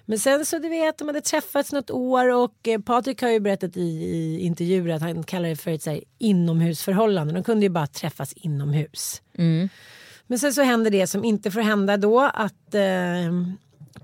Men 0.04 0.18
sen 0.18 0.46
så 0.46 0.58
du 0.58 0.68
vet, 0.68 0.98
de 0.98 1.08
hade 1.08 1.20
träffats 1.20 1.72
något 1.72 1.90
år 1.90 2.28
och 2.34 2.68
eh, 2.68 2.80
Patrik 2.80 3.22
har 3.22 3.28
ju 3.28 3.40
berättat 3.40 3.76
i, 3.76 3.80
i 3.80 4.40
intervjuer 4.40 4.94
att 4.94 5.02
han 5.02 5.22
kallar 5.22 5.48
det 5.48 5.56
för 5.56 5.70
ett 5.70 5.82
så 5.82 5.90
här, 5.90 6.00
inomhusförhållande. 6.18 7.34
De 7.34 7.44
kunde 7.44 7.66
ju 7.66 7.70
bara 7.70 7.86
träffas 7.86 8.32
inomhus. 8.32 9.22
Mm. 9.38 9.68
Men 10.26 10.38
sen 10.38 10.52
så 10.52 10.62
händer 10.62 10.90
det 10.90 11.06
som 11.06 11.24
inte 11.24 11.50
får 11.50 11.60
hända 11.60 11.96
då 11.96 12.20
att 12.20 12.74
eh, 12.74 13.32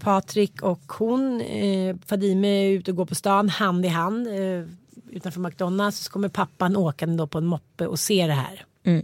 Patrik 0.00 0.62
och 0.62 0.92
hon, 0.98 1.40
eh, 1.40 1.96
Fadime 2.06 2.48
är 2.48 2.70
ute 2.70 2.90
och 2.90 2.96
går 2.96 3.06
på 3.06 3.14
stan 3.14 3.48
hand 3.48 3.84
i 3.86 3.88
hand. 3.88 4.26
Eh, 4.26 4.68
utanför 5.10 5.40
McDonalds 5.40 5.98
så 5.98 6.10
kommer 6.10 6.28
pappan 6.28 6.76
åkande 6.76 7.16
då 7.16 7.26
på 7.26 7.38
en 7.38 7.46
moppe 7.46 7.86
och 7.86 7.98
ser 7.98 8.28
det 8.28 8.34
här. 8.34 8.64
Mm. 8.84 9.02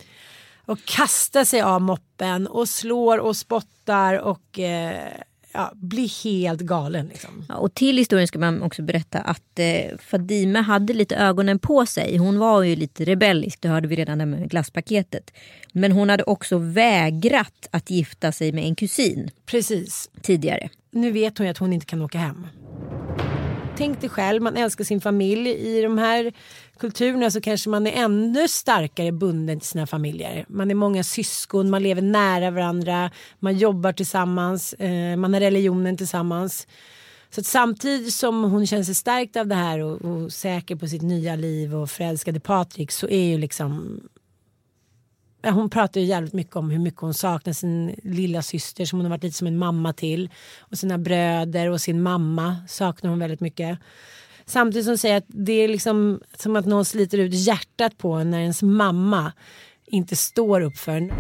Och 0.65 0.85
kastar 0.85 1.45
sig 1.45 1.63
av 1.63 1.81
moppen 1.81 2.47
och 2.47 2.69
slår 2.69 3.19
och 3.19 3.37
spottar 3.37 4.19
och 4.19 4.59
eh, 4.59 5.13
ja, 5.53 5.73
blir 5.75 6.25
helt 6.25 6.61
galen. 6.61 7.07
Liksom. 7.07 7.45
Ja, 7.49 7.55
och 7.55 7.75
till 7.75 7.97
historien 7.97 8.29
ska 8.29 8.39
man 8.39 8.63
också 8.63 8.83
berätta 8.83 9.19
att 9.19 9.59
eh, 9.59 9.99
Fadime 9.99 10.61
hade 10.61 10.93
lite 10.93 11.17
ögonen 11.17 11.59
på 11.59 11.87
sig. 11.87 12.17
Hon 12.17 12.39
var 12.39 12.63
ju 12.63 12.77
lite 12.77 13.05
rebellisk, 13.05 13.63
det 13.63 13.69
hörde 13.69 13.89
vi 13.89 13.97
redan 13.97 14.19
där 14.19 14.27
med 14.27 14.51
glasspaketet. 14.51 15.31
Men 15.73 15.93
hon 15.93 16.09
hade 16.09 16.23
också 16.25 16.59
vägrat 16.59 17.69
att 17.71 17.91
gifta 17.91 18.33
sig 18.33 18.53
med 18.53 18.65
en 18.65 18.75
kusin. 18.75 19.31
Precis. 19.47 20.11
Tidigare. 20.23 20.69
Nu 20.91 21.11
vet 21.11 21.39
hon 21.39 21.47
ju 21.47 21.51
att 21.51 21.59
hon 21.59 21.73
inte 21.73 21.87
kan 21.87 22.03
åka 22.03 22.19
hem 22.19 22.47
tänk 23.77 24.01
dig 24.01 24.11
själv, 24.11 24.43
man 24.43 24.57
älskar 24.57 24.85
sin 24.85 25.01
familj. 25.01 25.51
I 25.51 25.83
de 25.83 25.99
här 25.99 26.33
kulturerna 26.79 27.31
så 27.31 27.41
kanske 27.41 27.71
man 27.71 27.87
är 27.87 27.93
ännu 27.93 28.49
starkare 28.49 29.13
bunden 29.13 29.61
till 29.61 29.69
sina 29.69 29.87
familjer. 29.87 30.45
Man 30.49 30.71
är 30.71 30.75
många 30.75 31.03
syskon, 31.03 31.71
man 31.71 31.83
lever 31.83 32.03
nära 32.03 32.51
varandra, 32.51 33.11
man 33.39 33.59
jobbar 33.59 33.93
tillsammans, 33.93 34.73
eh, 34.73 35.17
man 35.17 35.35
har 35.35 35.41
religionen 35.41 35.97
tillsammans. 35.97 36.67
Så 37.31 37.41
att 37.41 37.47
samtidigt 37.47 38.15
som 38.15 38.45
hon 38.45 38.67
känner 38.67 38.83
sig 38.83 38.95
stärkt 38.95 39.37
av 39.37 39.47
det 39.47 39.55
här 39.55 39.79
och, 39.79 40.03
och 40.03 40.33
säker 40.33 40.77
på 40.77 40.87
sitt 40.87 41.03
nya 41.03 41.37
liv 41.37 41.75
och 41.75 41.91
förälskade 41.91 42.41
Patrik 42.41 42.91
så 42.91 43.09
är 43.09 43.25
ju 43.25 43.39
liksom 43.39 44.01
hon 45.51 45.71
pratar 45.71 46.01
ju 46.01 46.07
jävligt 46.07 46.33
mycket 46.33 46.57
om 46.57 46.71
hur 46.71 46.79
mycket 46.79 47.01
hon 47.01 47.15
saknar 47.15 47.53
sin 47.53 48.01
lilla 48.03 48.43
syster 48.43 48.85
som 48.85 48.99
hon 48.99 49.07
har 49.07 49.11
varit 49.11 49.23
lite 49.23 49.37
som 49.37 49.47
en 49.47 49.59
mamma 49.59 49.93
till. 49.93 50.31
Och 50.59 50.79
sina 50.79 50.99
bröder 50.99 51.71
och 51.71 51.81
sin 51.81 52.03
mamma 52.03 52.57
saknar 52.69 53.11
hon 53.11 53.19
väldigt 53.19 53.41
mycket. 53.41 53.79
Samtidigt 54.47 54.85
som 54.85 54.91
hon 54.91 54.99
säger 54.99 55.17
att 55.17 55.25
det 55.27 55.53
är 55.53 55.69
liksom 55.69 56.21
som 56.39 56.57
att 56.57 56.67
någon 56.67 56.85
sliter 56.85 57.19
ut 57.19 57.35
hjärtat 57.35 57.99
på 57.99 58.13
en 58.13 58.31
när 58.31 58.41
ens 58.41 58.63
mamma 58.63 59.33
inte 59.87 60.17
står 60.17 60.61
upp 60.61 60.77
för 60.77 60.93
en. 60.93 61.13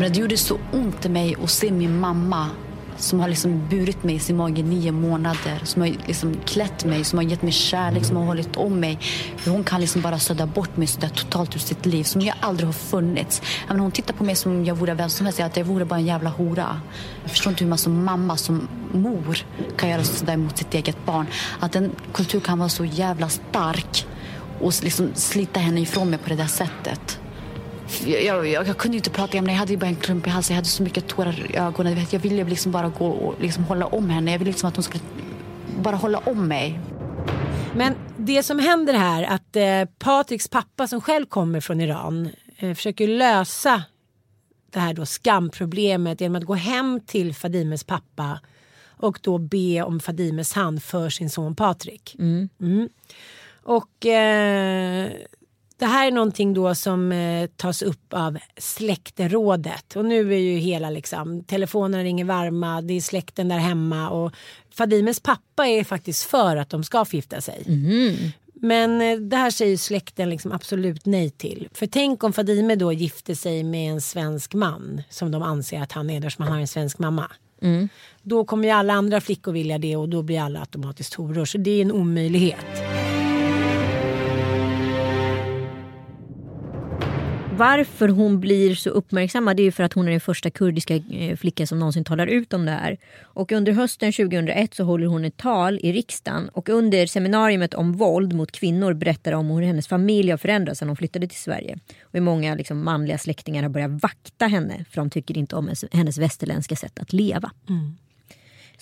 Det 0.00 0.16
gjorde 0.16 0.36
så 0.36 0.58
ont 0.72 1.06
i 1.06 1.08
mig 1.08 1.36
att 1.42 1.50
se 1.50 1.72
min 1.72 2.00
mamma 2.00 2.50
som 2.96 3.20
har 3.20 3.28
liksom 3.28 3.68
burit 3.68 4.04
mig 4.04 4.14
i 4.14 4.18
sin 4.18 4.36
mage 4.36 4.60
i 4.60 4.62
nio 4.62 4.92
månader, 4.92 5.60
som 5.64 5.82
har 5.82 5.88
liksom 6.06 6.34
klätt 6.44 6.84
mig, 6.84 7.04
som 7.04 7.18
har 7.18 7.24
gett 7.24 7.42
mig 7.42 7.52
kärlek, 7.52 8.04
som 8.04 8.16
har 8.16 8.24
hållit 8.24 8.56
om 8.56 8.80
mig. 8.80 8.98
Hon 9.46 9.64
kan 9.64 9.80
liksom 9.80 10.02
bara 10.02 10.18
sudda 10.18 10.46
bort 10.46 10.76
mig 10.76 10.86
sådär 10.86 11.08
totalt 11.08 11.56
ur 11.56 11.60
sitt 11.60 11.86
liv, 11.86 12.04
som 12.04 12.20
jag 12.20 12.36
aldrig 12.40 12.68
har 12.68 12.72
funnits. 12.72 13.42
Menar, 13.68 13.80
hon 13.80 13.90
tittar 13.90 14.14
på 14.14 14.24
mig 14.24 14.36
som 14.36 14.52
om 14.52 14.64
jag 14.64 14.74
vore 14.74 14.94
vem 14.94 15.10
som 15.10 15.26
helst, 15.26 15.40
att 15.40 15.56
jag 15.56 15.64
vore 15.64 15.84
bara 15.84 15.98
en 15.98 16.06
jävla 16.06 16.30
hora. 16.30 16.80
Jag 17.22 17.30
förstår 17.30 17.50
inte 17.50 17.64
hur 17.64 17.68
man 17.68 17.78
som 17.78 18.04
mamma, 18.04 18.36
som 18.36 18.68
mor, 18.92 19.38
kan 19.76 19.88
göra 19.88 20.04
sådär 20.04 20.36
mot 20.36 20.58
sitt 20.58 20.74
eget 20.74 21.06
barn. 21.06 21.26
Att 21.60 21.76
en 21.76 21.90
kultur 22.12 22.40
kan 22.40 22.58
vara 22.58 22.68
så 22.68 22.84
jävla 22.84 23.28
stark 23.28 24.06
och 24.60 24.72
liksom 24.82 25.10
slita 25.14 25.60
henne 25.60 25.80
ifrån 25.80 26.10
mig 26.10 26.18
på 26.18 26.28
det 26.28 26.36
där 26.36 26.46
sättet. 26.46 27.18
Jag, 28.06 28.46
jag, 28.48 28.66
jag, 28.68 28.78
kunde 28.78 28.96
inte 28.96 29.10
prata 29.10 29.38
om 29.38 29.44
det. 29.44 29.52
Jag 29.52 29.58
hade 29.58 29.72
ju 29.72 29.78
bara 29.78 29.86
en 29.86 29.96
klump 29.96 30.26
i 30.26 30.30
halsen. 30.30 30.54
Jag 30.54 30.58
hade 30.58 30.68
så 30.68 30.82
mycket 30.82 31.06
tårar 31.06 31.50
i 31.50 31.56
ögonen. 31.56 32.06
Jag 32.10 32.20
ville 32.20 32.44
liksom 32.44 32.72
bara 32.72 32.88
gå 32.88 33.06
och 33.06 33.40
liksom 33.40 33.64
hålla 33.64 33.86
om 33.86 34.10
henne. 34.10 34.30
Jag 34.32 34.38
ville 34.38 34.50
liksom 34.50 34.68
att 34.68 34.76
hon 34.76 34.82
skulle 34.82 35.04
bara 35.82 35.96
hålla 35.96 36.18
om 36.18 36.48
mig. 36.48 36.80
Men 37.76 37.94
det 38.16 38.42
som 38.42 38.58
händer 38.58 38.94
här 38.94 39.22
att 39.22 39.56
eh, 39.56 39.84
Patriks 39.98 40.48
pappa 40.48 40.86
som 40.86 41.00
själv 41.00 41.26
kommer 41.26 41.60
från 41.60 41.80
Iran 41.80 42.30
eh, 42.56 42.74
försöker 42.74 43.08
lösa 43.08 43.82
det 44.70 44.80
här 44.80 44.94
då 44.94 45.06
skamproblemet 45.06 46.20
genom 46.20 46.36
att 46.36 46.44
gå 46.44 46.54
hem 46.54 47.00
till 47.06 47.34
Fadimes 47.34 47.84
pappa 47.84 48.40
och 48.96 49.18
då 49.22 49.38
be 49.38 49.82
om 49.82 50.00
Fadimes 50.00 50.52
hand 50.52 50.82
för 50.82 51.10
sin 51.10 51.30
son 51.30 51.56
Patrik. 51.56 52.16
Mm. 52.18 52.48
Mm. 52.60 52.88
Och 53.62 54.06
eh, 54.06 55.10
det 55.78 55.86
här 55.86 56.06
är 56.06 56.10
någonting 56.10 56.54
då 56.54 56.74
som 56.74 57.12
eh, 57.12 57.46
tas 57.46 57.82
upp 57.82 58.12
av 58.12 58.38
släktrådet 58.58 59.96
och 59.96 60.04
nu 60.04 60.34
är 60.34 60.38
ju 60.38 60.56
hela 60.56 60.90
liksom 60.90 61.44
telefonerna 61.44 62.04
ringer 62.04 62.24
varma, 62.24 62.82
det 62.82 62.94
är 62.94 63.00
släkten 63.00 63.48
där 63.48 63.58
hemma 63.58 64.10
och 64.10 64.32
Fadimes 64.74 65.20
pappa 65.20 65.66
är 65.66 65.84
faktiskt 65.84 66.22
för 66.22 66.56
att 66.56 66.70
de 66.70 66.84
ska 66.84 67.04
gifta 67.10 67.40
sig. 67.40 67.64
Mm. 67.66 68.14
Men 68.54 69.00
eh, 69.00 69.18
det 69.18 69.36
här 69.36 69.50
säger 69.50 69.76
släkten 69.76 70.30
liksom 70.30 70.52
absolut 70.52 71.06
nej 71.06 71.30
till. 71.30 71.68
För 71.72 71.86
tänk 71.86 72.24
om 72.24 72.32
Fadime 72.32 72.76
då 72.76 72.92
gifte 72.92 73.36
sig 73.36 73.64
med 73.64 73.92
en 73.92 74.00
svensk 74.00 74.54
man 74.54 75.02
som 75.10 75.30
de 75.30 75.42
anser 75.42 75.82
att 75.82 75.92
han 75.92 76.10
är 76.10 76.20
där 76.20 76.30
som 76.30 76.44
han 76.44 76.52
har 76.52 76.60
en 76.60 76.68
svensk 76.68 76.98
mamma. 76.98 77.30
Mm. 77.62 77.88
Då 78.22 78.44
kommer 78.44 78.64
ju 78.64 78.70
alla 78.70 78.92
andra 78.92 79.20
flickor 79.20 79.52
vilja 79.52 79.78
det 79.78 79.96
och 79.96 80.08
då 80.08 80.22
blir 80.22 80.40
alla 80.40 80.60
automatiskt 80.60 81.14
horor. 81.14 81.44
Så 81.44 81.58
det 81.58 81.70
är 81.70 81.82
en 81.82 81.92
omöjlighet. 81.92 82.93
Varför 87.56 88.08
hon 88.08 88.40
blir 88.40 88.74
så 88.74 88.90
uppmärksammad 88.90 89.56
det 89.56 89.62
är 89.62 89.64
ju 89.64 89.72
för 89.72 89.82
att 89.82 89.92
hon 89.92 90.06
är 90.06 90.10
den 90.10 90.20
första 90.20 90.50
kurdiska 90.50 90.96
eh, 90.96 91.36
flickan 91.36 91.66
som 91.66 91.78
någonsin 91.78 92.04
talar 92.04 92.26
ut 92.26 92.52
om 92.52 92.64
det 92.64 92.70
här. 92.70 92.96
Och 93.22 93.52
under 93.52 93.72
hösten 93.72 94.12
2001 94.12 94.74
så 94.74 94.84
håller 94.84 95.06
hon 95.06 95.24
ett 95.24 95.36
tal 95.36 95.78
i 95.82 95.92
riksdagen 95.92 96.48
och 96.48 96.68
under 96.68 97.06
seminariet 97.06 97.74
om 97.74 97.92
våld 97.92 98.32
mot 98.32 98.52
kvinnor 98.52 98.94
berättar 98.94 99.32
om 99.32 99.50
hur 99.50 99.62
hennes 99.62 99.88
familj 99.88 100.30
har 100.30 100.38
förändrats 100.38 100.78
sedan 100.78 100.88
hon 100.88 100.96
flyttade 100.96 101.28
till 101.28 101.38
Sverige. 101.38 101.78
Och 102.02 102.12
hur 102.12 102.20
många 102.20 102.54
liksom, 102.54 102.84
manliga 102.84 103.18
släktingar 103.18 103.62
har 103.62 103.70
börjat 103.70 104.02
vakta 104.02 104.46
henne 104.46 104.84
för 104.90 104.96
de 104.96 105.10
tycker 105.10 105.38
inte 105.38 105.56
om 105.56 105.64
hennes, 105.64 105.84
hennes 105.92 106.18
västerländska 106.18 106.76
sätt 106.76 106.98
att 106.98 107.12
leva. 107.12 107.50
Mm. 107.68 107.96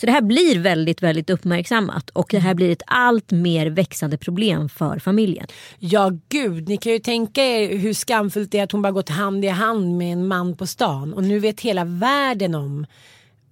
Så 0.02 0.06
det 0.06 0.12
här 0.12 0.22
blir 0.22 0.58
väldigt, 0.58 1.02
väldigt 1.02 1.30
uppmärksammat 1.30 2.10
och 2.10 2.28
det 2.30 2.38
här 2.38 2.54
blir 2.54 2.70
ett 2.70 2.82
allt 2.86 3.30
mer 3.30 3.66
växande 3.66 4.18
problem 4.18 4.68
för 4.68 4.98
familjen. 4.98 5.46
Ja 5.78 6.12
gud, 6.28 6.68
ni 6.68 6.76
kan 6.76 6.92
ju 6.92 6.98
tänka 6.98 7.44
er 7.44 7.78
hur 7.78 7.92
skamfullt 7.94 8.50
det 8.50 8.58
är 8.58 8.62
att 8.62 8.72
hon 8.72 8.82
bara 8.82 8.92
gått 8.92 9.08
hand 9.08 9.44
i 9.44 9.48
hand 9.48 9.98
med 9.98 10.12
en 10.12 10.28
man 10.28 10.56
på 10.56 10.66
stan 10.66 11.14
och 11.14 11.22
nu 11.22 11.38
vet 11.38 11.60
hela 11.60 11.84
världen 11.84 12.54
om 12.54 12.86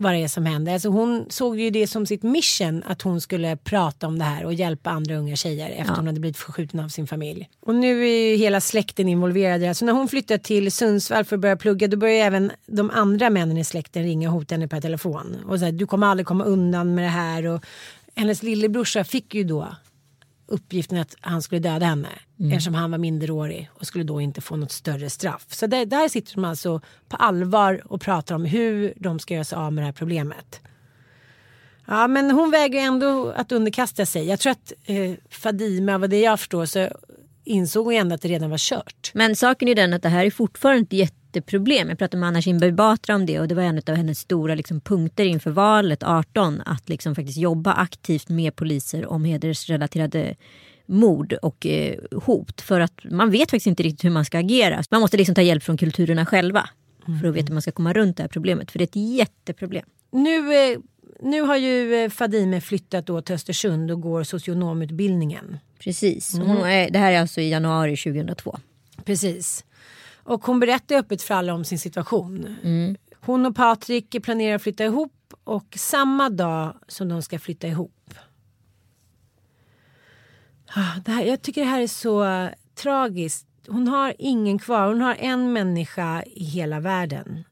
vad 0.00 0.12
det 0.12 0.18
är 0.18 0.28
som 0.28 0.46
händer. 0.46 0.72
Alltså 0.72 0.88
hon 0.88 1.26
såg 1.28 1.60
ju 1.60 1.70
det 1.70 1.86
som 1.86 2.06
sitt 2.06 2.22
mission 2.22 2.82
att 2.86 3.02
hon 3.02 3.20
skulle 3.20 3.56
prata 3.56 4.06
om 4.06 4.18
det 4.18 4.24
här 4.24 4.44
och 4.44 4.54
hjälpa 4.54 4.90
andra 4.90 5.16
unga 5.16 5.36
tjejer 5.36 5.70
efter 5.70 5.84
Ja. 5.92 5.96
hon 5.96 6.06
hade 6.06 6.20
blivit 6.20 6.36
förskjuten 6.36 6.80
av 6.80 6.88
sin 6.88 7.06
familj. 7.06 7.48
Och 7.60 7.74
nu 7.74 8.02
är 8.08 8.30
ju 8.30 8.36
hela 8.36 8.60
släkten 8.60 9.08
involverad. 9.08 9.64
Alltså 9.64 9.84
när 9.84 9.92
hon 9.92 10.08
flyttade 10.08 10.38
till 10.38 10.72
Sundsvall 10.72 11.24
för 11.24 11.36
att 11.36 11.40
börja 11.40 11.56
plugga 11.56 11.88
då 11.88 11.96
började 11.96 12.24
även 12.24 12.52
de 12.66 12.90
andra 12.90 13.30
männen 13.30 13.56
i 13.58 13.64
släkten 13.64 14.02
ringa 14.02 14.28
och 14.28 14.34
hota 14.34 14.54
henne 14.54 14.68
per 14.68 14.80
telefon. 14.80 15.36
Och 15.46 15.58
så 15.58 15.64
här, 15.64 15.72
du 15.72 15.86
kommer 15.86 16.06
aldrig 16.06 16.26
komma 16.26 16.44
undan 16.44 16.94
med 16.94 17.04
det 17.04 17.08
här. 17.08 17.46
Och 17.46 17.64
hennes 18.14 18.42
lillebrorsa 18.42 19.04
fick 19.04 19.34
ju 19.34 19.44
då 19.44 19.68
uppgiften 20.50 20.98
att 20.98 21.16
han 21.20 21.42
skulle 21.42 21.58
döda 21.60 21.86
henne 21.86 22.08
Mm. 22.40 22.52
eftersom 22.52 22.74
han 22.74 22.90
var 22.90 22.98
minderårig 22.98 23.70
och 23.74 23.86
skulle 23.86 24.04
då 24.04 24.20
inte 24.20 24.40
få 24.40 24.56
något 24.56 24.72
större 24.72 25.10
straff. 25.10 25.46
Så 25.48 25.66
där, 25.66 25.86
där 25.86 26.08
sitter 26.08 26.34
de 26.34 26.44
alltså 26.44 26.80
på 27.08 27.16
allvar 27.16 27.82
och 27.84 28.00
pratar 28.00 28.34
om 28.34 28.44
hur 28.44 28.94
de 28.96 29.18
ska 29.18 29.34
göra 29.34 29.44
sig 29.44 29.56
av 29.56 29.72
med 29.72 29.82
det 29.82 29.86
här 29.86 29.92
problemet. 29.92 30.60
Ja 31.86 32.08
men 32.08 32.30
hon 32.30 32.50
väger 32.50 32.80
ändå 32.80 33.30
att 33.36 33.52
underkasta 33.52 34.06
sig. 34.06 34.26
Jag 34.28 34.40
tror 34.40 34.50
att 34.50 34.72
eh, 34.84 35.12
Fadime, 35.30 35.98
vad 35.98 36.10
det 36.10 36.20
jag 36.20 36.38
förstår 36.40 36.66
så 36.66 36.88
insåg 37.44 37.84
hon 37.84 37.94
ändå 37.94 38.14
att 38.14 38.22
det 38.22 38.28
redan 38.28 38.50
var 38.50 38.58
kört. 38.58 39.10
Men 39.14 39.36
saken 39.36 39.68
är 39.68 39.74
den 39.74 39.92
att 39.92 40.02
det 40.02 40.08
här 40.08 40.26
är 40.26 40.30
fortfarande 40.30 40.82
ett 40.82 40.92
jätteproblem. 40.92 41.88
Jag 41.88 41.98
pratade 41.98 42.20
med 42.20 42.28
Anna 42.28 42.42
Kinberg 42.42 42.72
Batra 42.72 43.14
om 43.14 43.26
det 43.26 43.40
och 43.40 43.48
det 43.48 43.54
var 43.54 43.62
en 43.62 43.82
av 43.86 43.94
hennes 43.94 44.18
stora 44.18 44.54
liksom, 44.54 44.80
punkter 44.80 45.24
inför 45.24 45.50
valet 45.50 46.02
18 46.02 46.60
att 46.60 46.88
liksom 46.88 47.14
faktiskt 47.14 47.38
jobba 47.38 47.72
aktivt 47.72 48.28
med 48.28 48.56
poliser 48.56 49.06
om 49.06 49.24
hedersrelaterade 49.24 50.36
mord 50.86 51.32
och 51.32 51.66
eh, 51.66 51.98
hot. 52.24 52.60
För 52.60 52.80
att 52.80 53.00
man 53.04 53.30
vet 53.30 53.50
faktiskt 53.50 53.66
inte 53.66 53.82
riktigt 53.82 54.04
hur 54.04 54.10
man 54.10 54.24
ska 54.24 54.38
agera. 54.38 54.82
Man 54.90 55.00
måste 55.00 55.16
liksom 55.16 55.34
ta 55.34 55.42
hjälp 55.42 55.62
från 55.62 55.76
kulturerna 55.76 56.26
själva 56.26 56.68
för 57.20 57.28
att 57.28 57.34
veta 57.34 57.46
hur 57.46 57.54
man 57.54 57.62
ska 57.62 57.72
komma 57.72 57.92
runt 57.92 58.16
det 58.16 58.22
här 58.22 58.28
problemet. 58.28 58.70
För 58.70 58.78
det 58.78 58.82
är 58.82 58.86
ett 58.86 59.16
jätteproblem. 59.16 59.84
Nu, 60.12 60.54
eh, 60.54 60.78
nu 61.20 61.40
har 61.42 61.56
ju 61.56 61.94
eh, 61.94 62.10
Fadime 62.10 62.60
flyttat 62.60 63.06
då 63.06 63.22
till 63.22 63.34
Östersund 63.34 63.90
och 63.90 64.00
går 64.00 64.24
socionomutbildningen. 64.24 65.58
Precis. 65.78 66.34
Mm. 66.34 66.46
Hon 66.48 66.66
är, 66.66 66.90
det 66.90 66.98
här 66.98 67.12
är 67.12 67.20
alltså 67.20 67.40
i 67.40 67.50
januari 67.50 67.96
2002. 67.96 68.58
Precis. 69.04 69.64
Och 70.14 70.44
hon 70.46 70.60
berättar 70.60 70.96
öppet 70.96 71.22
för 71.22 71.34
alla 71.34 71.54
om 71.54 71.64
sin 71.64 71.78
situation. 71.78 72.56
Mm. 72.62 72.96
Hon 73.20 73.46
och 73.46 73.56
Patrik 73.56 74.22
planerar 74.22 74.56
att 74.56 74.62
flytta 74.62 74.84
ihop 74.84 75.34
och 75.44 75.74
samma 75.76 76.30
dag 76.30 76.76
som 76.88 77.08
de 77.08 77.22
ska 77.22 77.38
flytta 77.38 77.68
ihop. 77.68 78.14
Ah, 80.66 81.00
Det 81.04 81.10
här, 81.12 81.24
jag 81.24 81.42
tycker 81.42 81.60
det 81.60 81.66
här 81.66 81.80
är 81.80 81.86
så 81.86 82.48
tragiskt. 82.74 83.46
Hon 83.68 83.88
har 83.88 84.14
ingen 84.18 84.58
kvar. 84.58 84.86
Hon 84.86 85.00
har 85.00 85.16
en 85.18 85.52
människa 85.52 86.22
i 86.22 86.44
hela 86.44 86.80
världen. 86.80 87.44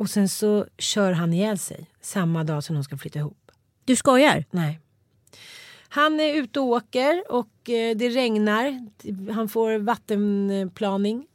Och 0.00 0.10
sen 0.10 0.28
så 0.28 0.66
kör 0.78 1.12
han 1.12 1.32
ihjäl 1.32 1.58
sig 1.58 1.86
samma 2.00 2.44
dag 2.44 2.64
som 2.64 2.74
de 2.74 2.84
ska 2.84 2.96
flytta 2.96 3.18
ihop. 3.18 3.50
Du 3.84 3.96
skojar? 3.96 4.44
Nej. 4.50 4.80
Han 5.88 6.20
är 6.20 6.34
ute 6.34 6.60
och 6.60 6.66
åker 6.66 7.24
och 7.28 7.70
eh, 7.70 7.96
det 7.96 8.08
regnar. 8.08 8.86
Han 9.32 9.48
får 9.48 9.78
vattenplaning. 9.78 11.26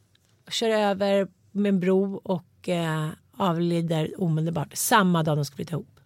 Kör 0.48 0.70
över 0.70 1.28
med 1.52 1.68
en 1.68 1.80
bro 1.80 2.20
och 2.24 2.68
eh, 2.68 3.08
avlider 3.36 4.22
omedelbart. 4.22 4.76
Samma 4.76 5.22
dag 5.22 5.38
de 5.38 5.44
ska 5.44 5.56
flytta 5.56 5.72
ihop. 5.72 6.00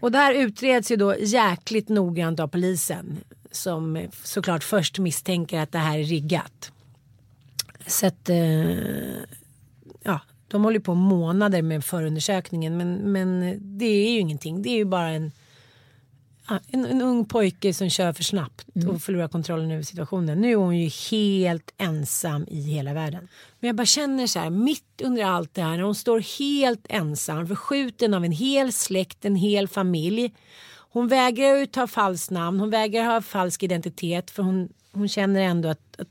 Och 0.00 0.12
det 0.12 0.18
här 0.18 0.34
utreds 0.34 0.90
ju 0.90 0.96
då 0.96 1.16
jäkligt 1.18 1.88
noggrant 1.88 2.40
av 2.40 2.48
polisen. 2.48 3.18
Som 3.50 4.06
såklart 4.22 4.64
först 4.64 4.98
misstänker 4.98 5.60
att 5.60 5.72
det 5.72 5.78
här 5.78 5.98
är 5.98 6.04
riggat. 6.04 6.72
Så 7.86 8.06
att 8.06 8.28
eh, 8.28 8.36
de 10.52 10.64
håller 10.64 10.80
på 10.80 10.94
månader 10.94 11.62
med 11.62 11.84
förundersökningen. 11.84 12.76
Men, 12.76 13.12
men 13.12 13.58
det 13.78 13.84
är 13.84 14.12
ju 14.12 14.18
ingenting. 14.18 14.62
Det 14.62 14.68
är 14.68 14.76
ju 14.76 14.84
bara 14.84 15.08
en, 15.08 15.32
en, 16.68 16.86
en 16.86 17.02
ung 17.02 17.24
pojke 17.24 17.74
som 17.74 17.90
kör 17.90 18.12
för 18.12 18.24
snabbt 18.24 18.66
och 18.88 19.02
förlorar 19.02 19.28
kontrollen 19.28 19.70
över 19.70 19.82
situationen. 19.82 20.40
Nu 20.40 20.52
är 20.52 20.56
hon 20.56 20.78
ju 20.78 20.90
helt 21.10 21.74
ensam 21.78 22.46
i 22.48 22.60
hela 22.60 22.94
världen. 22.94 23.28
Men 23.60 23.68
jag 23.68 23.76
bara 23.76 23.86
känner 23.86 24.26
så 24.26 24.38
här, 24.38 24.50
mitt 24.50 25.00
under 25.04 25.24
allt 25.24 25.54
det 25.54 25.62
här, 25.62 25.76
när 25.76 25.84
hon 25.84 25.94
står 25.94 26.38
helt 26.38 26.86
ensam, 26.88 27.46
förskjuten 27.46 28.14
av 28.14 28.24
en 28.24 28.32
hel 28.32 28.72
släkt, 28.72 29.24
en 29.24 29.36
hel 29.36 29.68
familj. 29.68 30.34
Hon 30.92 31.08
vägrar 31.08 31.56
ju 31.56 31.66
ta 31.66 31.86
falskt 31.86 32.30
namn, 32.30 32.60
hon 32.60 32.70
vägrar 32.70 33.04
ha 33.04 33.20
falsk 33.20 33.62
identitet 33.62 34.30
för 34.30 34.42
hon, 34.42 34.68
hon 34.92 35.08
känner 35.08 35.40
ändå 35.40 35.68
att, 35.68 36.00
att 36.00 36.08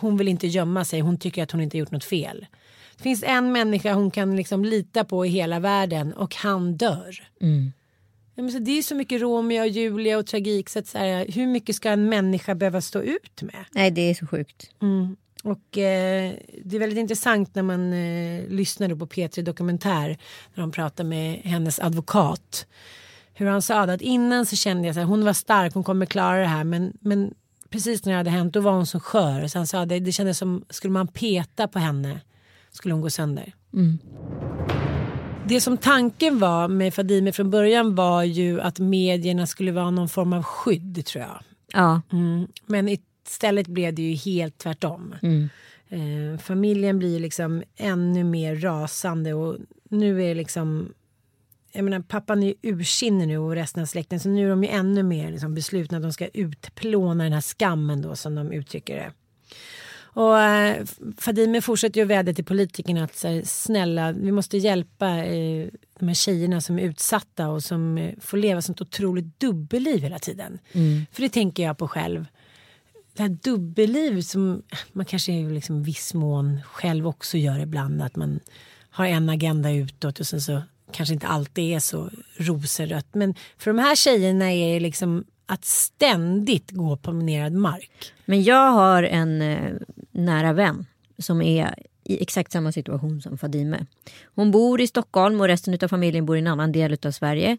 hon 0.00 0.16
vill 0.16 0.28
inte 0.28 0.46
gömma 0.46 0.84
sig, 0.84 1.00
hon 1.00 1.18
tycker 1.18 1.42
att 1.42 1.50
hon 1.50 1.60
inte 1.60 1.78
gjort 1.78 1.90
något 1.90 2.04
fel. 2.04 2.46
Det 2.96 3.02
finns 3.02 3.22
en 3.26 3.52
människa 3.52 3.92
hon 3.92 4.10
kan 4.10 4.36
liksom 4.36 4.64
lita 4.64 5.04
på 5.04 5.26
i 5.26 5.28
hela 5.28 5.60
världen 5.60 6.12
och 6.12 6.34
han 6.34 6.76
dör. 6.76 7.28
Mm. 7.40 7.72
Ja, 8.34 8.48
så 8.48 8.58
det 8.58 8.78
är 8.78 8.82
så 8.82 8.94
mycket 8.94 9.20
Romeo 9.20 9.60
och 9.60 9.68
Julia 9.68 10.18
och 10.18 10.26
tragik 10.26 10.68
så 10.68 10.78
att 10.78 10.86
så 10.86 10.98
här, 10.98 11.26
hur 11.28 11.46
mycket 11.46 11.76
ska 11.76 11.90
en 11.90 12.08
människa 12.08 12.54
behöva 12.54 12.80
stå 12.80 13.02
ut 13.02 13.42
med? 13.42 13.64
Nej 13.70 13.90
det 13.90 14.10
är 14.10 14.14
så 14.14 14.26
sjukt. 14.26 14.70
Mm. 14.82 15.16
Och 15.44 15.78
eh, 15.78 16.32
det 16.64 16.76
är 16.76 16.80
väldigt 16.80 16.98
intressant 16.98 17.54
när 17.54 17.62
man 17.62 17.92
eh, 17.92 18.48
lyssnar 18.48 18.88
på 18.88 19.06
P3 19.06 19.42
Dokumentär 19.42 20.18
när 20.54 20.60
de 20.60 20.72
pratar 20.72 21.04
med 21.04 21.40
hennes 21.44 21.78
advokat. 21.78 22.66
Hur 23.34 23.46
han 23.46 23.62
sa 23.62 23.82
att 23.82 24.00
innan 24.00 24.46
så 24.46 24.56
kände 24.56 24.88
jag 24.88 24.98
att 24.98 25.08
hon 25.08 25.24
var 25.24 25.32
stark, 25.32 25.74
hon 25.74 25.84
kommer 25.84 26.06
klara 26.06 26.38
det 26.38 26.46
här 26.46 26.64
men, 26.64 26.92
men 27.00 27.34
precis 27.76 28.04
när 28.04 28.12
det 28.12 28.16
hade 28.16 28.30
hänt 28.30 28.54
då 28.54 28.60
var 28.60 28.72
hon 28.72 28.86
så 28.86 29.00
skör. 29.00 29.46
Så 29.46 29.58
han 29.58 29.66
sa 29.66 29.86
det, 29.86 30.00
det 30.00 30.12
kändes 30.12 30.38
som, 30.38 30.64
skulle 30.70 30.92
man 30.92 31.08
peta 31.08 31.68
på 31.68 31.78
henne 31.78 32.20
skulle 32.70 32.94
hon 32.94 33.00
gå 33.00 33.10
sönder. 33.10 33.54
Mm. 33.74 33.98
Det 35.48 35.60
som 35.60 35.76
tanken 35.76 36.38
var 36.38 36.68
med 36.68 36.94
Fadime 36.94 37.32
från 37.32 37.50
början 37.50 37.94
var 37.94 38.22
ju 38.22 38.60
att 38.60 38.78
medierna 38.78 39.46
skulle 39.46 39.72
vara 39.72 39.90
någon 39.90 40.08
form 40.08 40.32
av 40.32 40.42
skydd 40.42 41.06
tror 41.06 41.24
jag. 41.24 41.38
Ja. 41.72 42.02
Mm. 42.12 42.46
Men 42.66 42.88
istället 42.88 43.66
blev 43.66 43.94
det 43.94 44.02
ju 44.02 44.14
helt 44.14 44.58
tvärtom. 44.58 45.14
Mm. 45.22 45.48
Eh, 45.88 46.38
familjen 46.38 46.98
blir 46.98 47.20
liksom 47.20 47.62
ännu 47.76 48.24
mer 48.24 48.56
rasande 48.56 49.34
och 49.34 49.56
nu 49.90 50.22
är 50.22 50.28
det 50.28 50.34
liksom 50.34 50.92
jag 51.76 51.84
menar, 51.84 52.00
pappan 52.00 52.42
är 52.42 52.46
ju 52.46 52.54
ursinnig 52.62 53.28
nu 53.28 53.38
och 53.38 53.54
resten 53.54 53.82
av 53.82 53.86
släkten 53.86 54.20
så 54.20 54.28
nu 54.28 54.44
är 54.44 54.50
de 54.50 54.64
ju 54.64 54.70
ännu 54.70 55.02
mer 55.02 55.30
liksom 55.30 55.54
beslutna 55.54 55.96
att 55.96 56.02
de 56.02 56.12
ska 56.12 56.28
utplåna 56.28 57.24
den 57.24 57.32
här 57.32 57.40
skammen 57.40 58.02
då 58.02 58.16
som 58.16 58.34
de 58.34 58.52
uttrycker 58.52 58.96
det. 58.96 59.12
Och 60.16 60.40
eh, 60.40 60.84
Fadime 61.18 61.60
fortsätter 61.60 62.00
ju 62.00 62.02
att 62.02 62.10
vädja 62.10 62.34
till 62.34 62.44
politikerna 62.44 63.04
att 63.04 63.22
här, 63.22 63.42
snälla 63.44 64.12
vi 64.12 64.32
måste 64.32 64.56
hjälpa 64.56 65.24
eh, 65.24 65.68
de 65.98 66.08
här 66.08 66.14
tjejerna 66.14 66.60
som 66.60 66.78
är 66.78 66.82
utsatta 66.82 67.48
och 67.48 67.64
som 67.64 67.98
eh, 67.98 68.14
får 68.20 68.36
leva 68.36 68.62
sånt 68.62 68.80
otroligt 68.80 69.40
dubbelliv 69.40 70.02
hela 70.02 70.18
tiden. 70.18 70.58
Mm. 70.72 71.06
För 71.12 71.22
det 71.22 71.28
tänker 71.28 71.62
jag 71.62 71.78
på 71.78 71.88
själv. 71.88 72.26
Det 73.16 73.22
här 73.22 73.28
dubbelliv 73.28 74.20
som 74.20 74.62
man 74.92 75.06
kanske 75.06 75.32
i 75.32 75.50
liksom 75.50 75.82
viss 75.82 76.14
mån 76.14 76.60
själv 76.62 77.08
också 77.08 77.38
gör 77.38 77.58
ibland. 77.58 78.02
Att 78.02 78.16
man 78.16 78.40
har 78.90 79.06
en 79.06 79.28
agenda 79.28 79.72
utåt 79.72 80.20
och 80.20 80.26
sen 80.26 80.40
så 80.40 80.62
kanske 80.92 81.14
inte 81.14 81.26
alltid 81.26 81.74
är 81.74 81.80
så 81.80 82.10
rosenrött. 82.36 83.14
Men 83.14 83.34
för 83.58 83.70
de 83.70 83.78
här 83.78 83.96
tjejerna 83.96 84.52
är 84.52 84.74
det 84.74 84.80
liksom 84.80 85.24
att 85.46 85.64
ständigt 85.64 86.70
gå 86.70 86.96
på 86.96 87.12
minerad 87.12 87.52
mark. 87.52 88.12
Men 88.24 88.42
jag 88.42 88.72
har 88.72 89.02
en 89.02 89.42
eh, 89.42 89.72
nära 90.10 90.52
vän 90.52 90.86
som 91.18 91.42
är 91.42 91.74
i 92.04 92.22
exakt 92.22 92.52
samma 92.52 92.72
situation 92.72 93.22
som 93.22 93.38
Fadime. 93.38 93.86
Hon 94.34 94.50
bor 94.50 94.80
i 94.80 94.86
Stockholm 94.86 95.40
och 95.40 95.48
resten 95.48 95.78
av 95.82 95.88
familjen 95.88 96.26
bor 96.26 96.36
i 96.36 96.40
en 96.40 96.46
annan 96.46 96.72
del 96.72 96.96
av 97.04 97.10
Sverige. 97.10 97.56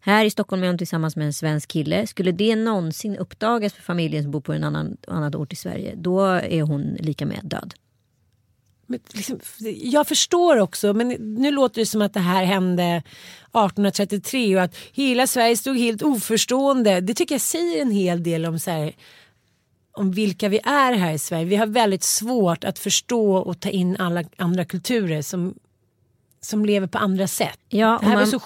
Här 0.00 0.24
i 0.24 0.30
Stockholm 0.30 0.62
är 0.62 0.66
hon 0.66 0.78
tillsammans 0.78 1.16
med 1.16 1.26
en 1.26 1.32
svensk 1.32 1.68
kille. 1.68 2.06
Skulle 2.06 2.32
det 2.32 2.56
någonsin 2.56 3.16
uppdagas 3.16 3.72
för 3.72 3.82
familjen 3.82 4.22
som 4.22 4.32
bor 4.32 4.40
på 4.40 4.52
en 4.52 4.64
annan, 4.64 4.96
annan 5.08 5.34
ort 5.34 5.52
i 5.52 5.56
Sverige, 5.56 5.94
då 5.96 6.20
är 6.26 6.62
hon 6.62 6.96
lika 7.00 7.26
med 7.26 7.40
död. 7.42 7.74
Liksom, 9.12 9.40
jag 9.76 10.08
förstår 10.08 10.56
också, 10.56 10.94
men 10.94 11.08
nu 11.08 11.50
låter 11.50 11.80
det 11.80 11.86
som 11.86 12.02
att 12.02 12.14
det 12.14 12.20
här 12.20 12.44
hände 12.44 13.02
1833 13.54 14.56
och 14.56 14.62
att 14.62 14.76
hela 14.92 15.26
Sverige 15.26 15.56
stod 15.56 15.78
helt 15.78 16.02
oförstående. 16.02 17.00
Det 17.00 17.14
tycker 17.14 17.34
jag 17.34 17.42
säger 17.42 17.82
en 17.82 17.90
hel 17.90 18.22
del 18.22 18.46
om 18.46 18.58
så 18.58 18.70
här, 18.70 18.92
om 19.92 20.12
vilka 20.12 20.48
vi 20.48 20.58
är 20.64 20.92
här 20.92 21.12
i 21.12 21.18
Sverige. 21.18 21.44
Vi 21.44 21.56
har 21.56 21.66
väldigt 21.66 22.02
svårt 22.02 22.64
att 22.64 22.78
förstå 22.78 23.36
och 23.36 23.60
ta 23.60 23.68
in 23.68 23.96
alla 23.96 24.24
andra 24.36 24.64
kulturer 24.64 25.22
som, 25.22 25.54
som 26.40 26.64
lever 26.64 26.86
på 26.86 26.98
andra 26.98 27.28
sätt. 27.28 27.58
Ja, 27.68 27.98
det 28.00 28.06
här 28.06 28.14
man... 28.14 28.24
var 28.24 28.30
så 28.30 28.38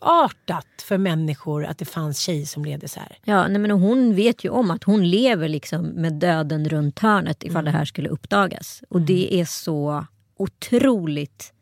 chockartat 0.00 0.82
för 0.82 0.98
människor 0.98 1.64
att 1.64 1.78
det 1.78 1.84
fanns 1.84 2.18
tjejer 2.18 2.46
som 2.46 2.64
levde 2.64 2.88
så 2.88 3.00
här. 3.00 3.18
Ja, 3.24 3.48
nej, 3.48 3.58
men 3.58 3.70
hon 3.70 4.14
vet 4.14 4.44
ju 4.44 4.48
om 4.48 4.70
att 4.70 4.84
hon 4.84 5.10
lever 5.10 5.48
liksom 5.48 5.86
med 5.86 6.12
döden 6.12 6.68
runt 6.68 6.98
hörnet 6.98 7.42
ifall 7.42 7.60
mm. 7.60 7.64
det 7.64 7.78
här 7.78 7.84
skulle 7.84 8.08
uppdagas. 8.08 8.82
Och 8.88 8.96
mm. 8.96 9.06
det 9.06 9.34
är 9.40 9.44
så 9.44 10.06
otroligt 10.36 11.52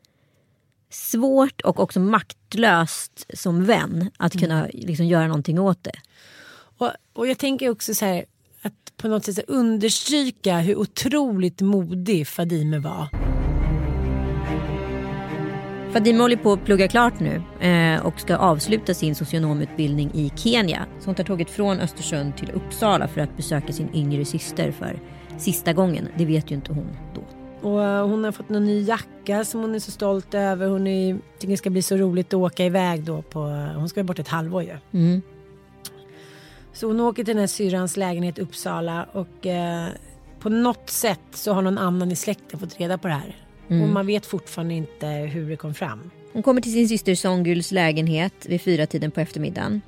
svårt 0.91 1.61
och 1.61 1.81
också 1.81 2.01
maktlöst 2.01 3.27
som 3.35 3.65
vän 3.65 4.11
att 4.17 4.41
kunna 4.41 4.59
mm. 4.59 4.71
liksom, 4.75 5.07
göra 5.07 5.27
någonting 5.27 5.61
åt 5.61 5.85
det. 5.85 6.01
Och, 6.79 6.91
och 7.13 7.27
jag 7.27 7.39
tänker 7.39 7.71
också 7.71 7.95
så 7.95 8.05
här 8.05 8.25
att 8.63 8.97
på 8.97 9.09
något 9.09 9.25
sätt 9.25 9.39
understryka 9.49 10.59
hur 10.59 10.77
otroligt 10.77 11.61
modig 11.61 12.29
Fadime 12.29 12.79
var. 12.79 13.09
Fadime 15.93 16.23
håller 16.23 16.37
på 16.37 16.53
att 16.53 16.65
plugga 16.65 16.89
klart 16.89 17.21
nu 17.21 17.43
eh, 17.69 18.07
och 18.07 18.21
ska 18.21 18.37
avsluta 18.37 18.95
sin 18.95 19.15
socionomutbildning 19.15 20.11
i 20.15 20.33
Kenya. 20.37 20.87
Så 21.01 21.07
hon 21.07 21.15
tar 21.15 21.25
tåget 21.25 21.51
från 21.51 21.81
Östersund 21.81 22.37
till 22.37 22.51
Uppsala 22.51 23.09
för 23.09 23.21
att 23.21 23.37
besöka 23.37 23.73
sin 23.73 23.89
yngre 23.95 24.25
syster 24.25 24.71
för 24.71 24.99
sista 25.39 25.73
gången. 25.73 26.09
Det 26.17 26.25
vet 26.25 26.51
ju 26.51 26.55
inte 26.55 26.73
hon 26.73 26.97
då. 27.15 27.23
Och 27.69 27.85
eh, 27.85 28.07
hon 28.07 28.25
har 28.25 28.33
fått 28.33 28.51
en 28.51 28.65
ny 28.65 28.83
jacka 28.83 29.45
som 29.45 29.61
hon 29.61 29.75
är 29.75 29.79
så 29.79 29.91
stolt 29.91 30.35
över. 30.35 30.69
Hon 30.69 30.87
är, 30.87 31.19
tycker 31.39 31.51
det 31.51 31.57
ska 31.57 31.71
bli 31.71 31.83
så 31.83 31.97
roligt 31.97 32.27
att 32.27 32.35
åka 32.35 32.65
iväg 32.65 33.05
då. 33.05 33.23
På, 33.23 33.41
hon 33.77 33.89
ska 33.89 34.01
vara 34.01 34.07
borta 34.07 34.23
ett 34.23 34.29
halvår 34.29 34.63
ju. 34.63 34.77
Mm. 34.93 35.23
Så 36.73 36.87
hon 36.87 37.01
åker 37.01 37.25
till 37.25 37.35
den 37.35 37.41
här 37.41 37.47
syrrans 37.47 37.97
lägenhet 37.97 38.39
i 38.39 38.43
Uppsala 38.43 39.07
och 39.13 39.47
eh, 39.47 39.89
på 40.41 40.49
något 40.49 40.91
sätt 40.91 41.21
så 41.33 41.53
har 41.53 41.63
någon 41.63 41.79
annan 41.79 42.13
i 42.13 42.17
släkten 42.17 42.61
fått 42.61 42.81
reda 42.81 42.99
på 42.99 43.09
det 43.09 43.15
här. 43.15 43.37
Mm. 43.69 43.83
Och 43.83 43.89
man 43.89 44.07
vet 44.07 44.27
fortfarande 44.27 44.75
inte 44.75 45.07
hur 45.07 45.51
det 45.51 45.57
kom 45.57 45.75
fram. 45.75 46.11
Hon 46.33 46.43
kommer 46.43 46.61
till 46.61 46.73
sin 46.73 46.89
syster 46.89 47.15
Songuls 47.15 47.73
lägenhet 47.73 48.47
vid 48.49 48.61
fyra 48.61 48.87
tiden 48.87 49.11
på 49.11 49.21
eftermiddagen. 49.21 49.81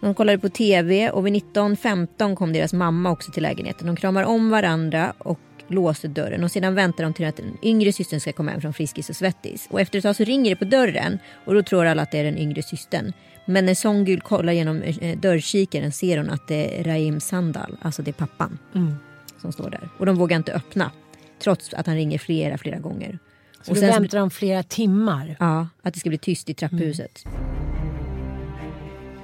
De 0.00 0.14
kollade 0.14 0.38
på 0.38 0.48
tv 0.48 1.10
och 1.10 1.26
vid 1.26 1.32
19.15 1.32 2.36
kom 2.36 2.52
deras 2.52 2.72
mamma 2.72 3.10
också 3.10 3.32
till 3.32 3.42
lägenheten. 3.42 3.86
De 3.86 3.96
kramar 3.96 4.22
om 4.22 4.50
varandra 4.50 5.12
och 5.18 5.40
låser 5.68 6.08
dörren 6.08 6.44
och 6.44 6.50
sedan 6.50 6.74
väntar 6.74 7.04
de 7.04 7.14
till 7.14 7.26
att 7.26 7.36
den 7.36 7.58
yngre 7.62 7.92
systern 7.92 8.20
ska 8.20 8.32
komma 8.32 8.50
hem 8.50 8.60
från 8.60 8.72
Friskis 8.72 9.10
och 9.10 9.16
Svettis. 9.16 9.68
Och 9.70 9.80
efter 9.80 9.98
ett 9.98 10.02
tag 10.02 10.16
så 10.16 10.24
ringer 10.24 10.50
det 10.50 10.56
på 10.56 10.64
dörren 10.64 11.18
och 11.44 11.54
då 11.54 11.62
tror 11.62 11.86
alla 11.86 12.02
att 12.02 12.10
det 12.10 12.18
är 12.18 12.24
den 12.24 12.38
yngre 12.38 12.62
systern. 12.62 13.12
Men 13.46 13.66
när 13.66 13.74
Songul 13.74 14.20
kollar 14.20 14.52
genom 14.52 14.82
eh, 14.82 15.18
dörrkikaren 15.18 15.92
ser 15.92 16.18
hon 16.18 16.30
att 16.30 16.48
det 16.48 16.80
är 16.80 16.84
Raim 16.84 17.20
Sandal, 17.20 17.76
alltså 17.82 18.02
det 18.02 18.10
är 18.10 18.12
pappan. 18.12 18.58
Mm. 18.74 18.94
Som 19.40 19.52
står 19.52 19.70
där. 19.70 19.88
Och 19.98 20.06
de 20.06 20.16
vågar 20.16 20.36
inte 20.36 20.52
öppna. 20.52 20.90
Trots 21.38 21.74
att 21.74 21.86
han 21.86 21.96
ringer 21.96 22.18
flera, 22.18 22.58
flera 22.58 22.78
gånger. 22.78 23.18
Så 23.62 23.70
och 23.70 23.76
sen 23.76 23.90
väntar 23.90 24.18
de 24.18 24.30
flera 24.30 24.62
timmar? 24.62 25.36
Ja, 25.40 25.68
att 25.82 25.94
det 25.94 26.00
ska 26.00 26.08
bli 26.08 26.18
tyst 26.18 26.50
i 26.50 26.54
trapphuset. 26.54 27.24
Mm. 27.24 27.56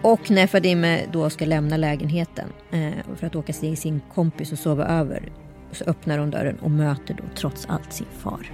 Och 0.03 0.31
när 0.31 0.47
Fadime 0.47 1.01
då 1.13 1.31
ska 1.31 1.45
lämna 1.45 1.77
lägenheten 1.77 2.49
eh, 2.71 3.17
för 3.17 3.27
att 3.27 3.37
åka 3.37 3.53
till 3.53 3.77
sin 3.77 4.01
kompis 4.15 4.53
och 4.53 4.59
sova 4.59 4.87
över 4.87 5.33
så 5.73 5.85
öppnar 5.85 6.19
hon 6.19 6.31
dörren 6.31 6.59
och 6.59 6.71
möter 6.71 7.15
då 7.15 7.25
trots 7.35 7.67
allt 7.67 7.93
sin 7.93 8.07
far. 8.19 8.51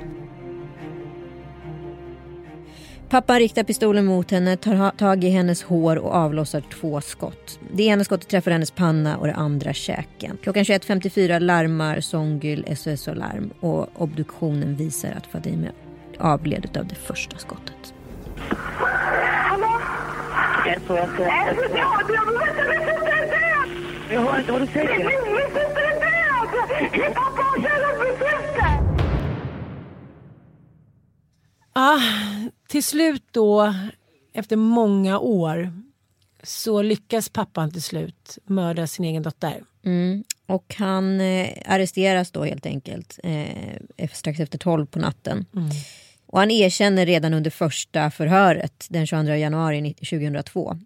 Pappan 3.11 3.39
riktar 3.39 3.63
pistolen 3.65 4.05
mot 4.05 4.31
henne, 4.31 4.57
tar 4.57 4.91
tag 4.91 5.25
i 5.25 5.29
hennes 5.29 5.63
hår 5.63 5.97
och 5.97 6.15
avlossar 6.15 6.61
två 6.61 7.01
skott. 7.01 7.59
Det 7.73 7.83
ena 7.83 8.05
skottet 8.05 8.29
träffar 8.29 8.51
hennes 8.51 8.71
panna 8.71 9.17
och 9.17 9.27
det 9.27 9.35
andra 9.35 9.73
käken. 9.73 10.39
Klockan 10.43 10.65
21.54 10.65 11.41
larmar 11.41 12.01
Songül 12.01 12.77
SOS 12.77 13.09
Alarm 13.09 13.51
och 13.61 14.03
obduktionen 14.03 14.77
visar 14.77 15.11
att 15.17 15.27
Fadime 15.27 15.71
avled 16.19 16.77
av 16.77 16.87
det 16.87 16.95
första 16.95 17.39
skottet. 17.39 17.95
Hallå? 19.49 19.81
SOS. 20.87 21.11
Jag 24.11 24.21
hör 24.21 24.39
inte 24.39 24.53
vad 24.53 24.61
du 24.61 24.67
säger. 24.67 24.99
Min 24.99 25.47
syster 25.47 25.83
är 25.83 26.01
död! 26.01 27.15
Pappa 27.15 27.43
har 27.43 28.05
min 28.05 28.15
syster! 28.19 28.79
Ah, 31.73 32.01
till 32.69 32.85
slut 32.85 33.25
då, 33.31 33.75
efter 34.33 34.57
många 34.57 35.19
år, 35.19 35.73
så 36.43 36.83
lyckas 36.83 37.29
pappan 37.29 37.71
till 37.71 37.83
slut 37.83 38.39
mörda 38.45 38.87
sin 38.87 39.05
egen 39.05 39.23
dotter. 39.23 39.63
Mm. 39.85 40.25
Och 40.47 40.75
han 40.79 41.21
eh, 41.21 41.49
arresteras 41.67 42.31
då 42.31 42.45
helt 42.45 42.67
enkelt 42.67 43.19
eh, 43.23 44.09
strax 44.13 44.41
efter 44.41 44.59
tolv 44.59 44.87
på 44.87 44.99
natten. 44.99 45.47
Mm. 45.57 45.71
Och 46.27 46.39
han 46.39 46.51
erkänner 46.51 47.07
redan 47.07 47.35
under 47.35 47.51
första 47.51 48.11
förhöret 48.11 48.87
den 48.91 49.07
22 49.07 49.35
januari 49.35 49.95
2002 49.95 50.71
eh, 50.71 50.77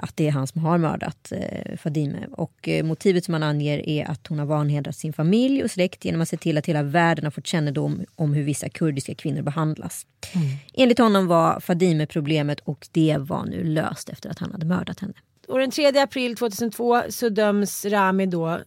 att 0.00 0.16
det 0.16 0.26
är 0.28 0.30
han 0.30 0.46
som 0.46 0.60
har 0.60 0.78
mördat 0.78 1.32
eh, 1.32 1.76
Fadime. 1.76 2.26
Och 2.32 2.68
eh, 2.68 2.84
motivet 2.84 3.24
som 3.24 3.34
han 3.34 3.42
anger 3.42 3.88
är 3.88 4.10
att 4.10 4.26
hon 4.26 4.38
har 4.38 4.46
vanhedrat 4.46 4.96
sin 4.96 5.12
familj 5.12 5.64
och 5.64 5.70
släkt 5.70 6.04
genom 6.04 6.20
att 6.20 6.28
se 6.28 6.36
till 6.36 6.58
att 6.58 6.66
hela 6.66 6.82
världen 6.82 7.24
har 7.24 7.30
fått 7.30 7.46
kännedom 7.46 8.04
om 8.16 8.34
hur 8.34 8.42
vissa 8.42 8.68
kurdiska 8.68 9.14
kvinnor 9.14 9.42
behandlas. 9.42 10.06
Mm. 10.34 10.48
Enligt 10.74 10.98
honom 10.98 11.26
var 11.26 11.60
Fadime 11.60 12.06
problemet 12.06 12.60
och 12.60 12.88
det 12.92 13.16
var 13.18 13.44
nu 13.44 13.64
löst 13.64 14.08
efter 14.08 14.30
att 14.30 14.38
han 14.38 14.52
hade 14.52 14.66
mördat 14.66 15.00
henne. 15.00 15.14
Och 15.48 15.58
den 15.58 15.70
3 15.70 15.98
april 15.98 16.36
2002 16.36 17.02
så 17.08 17.28
döms 17.28 17.84
Rami 17.84 18.26
då 18.26 18.60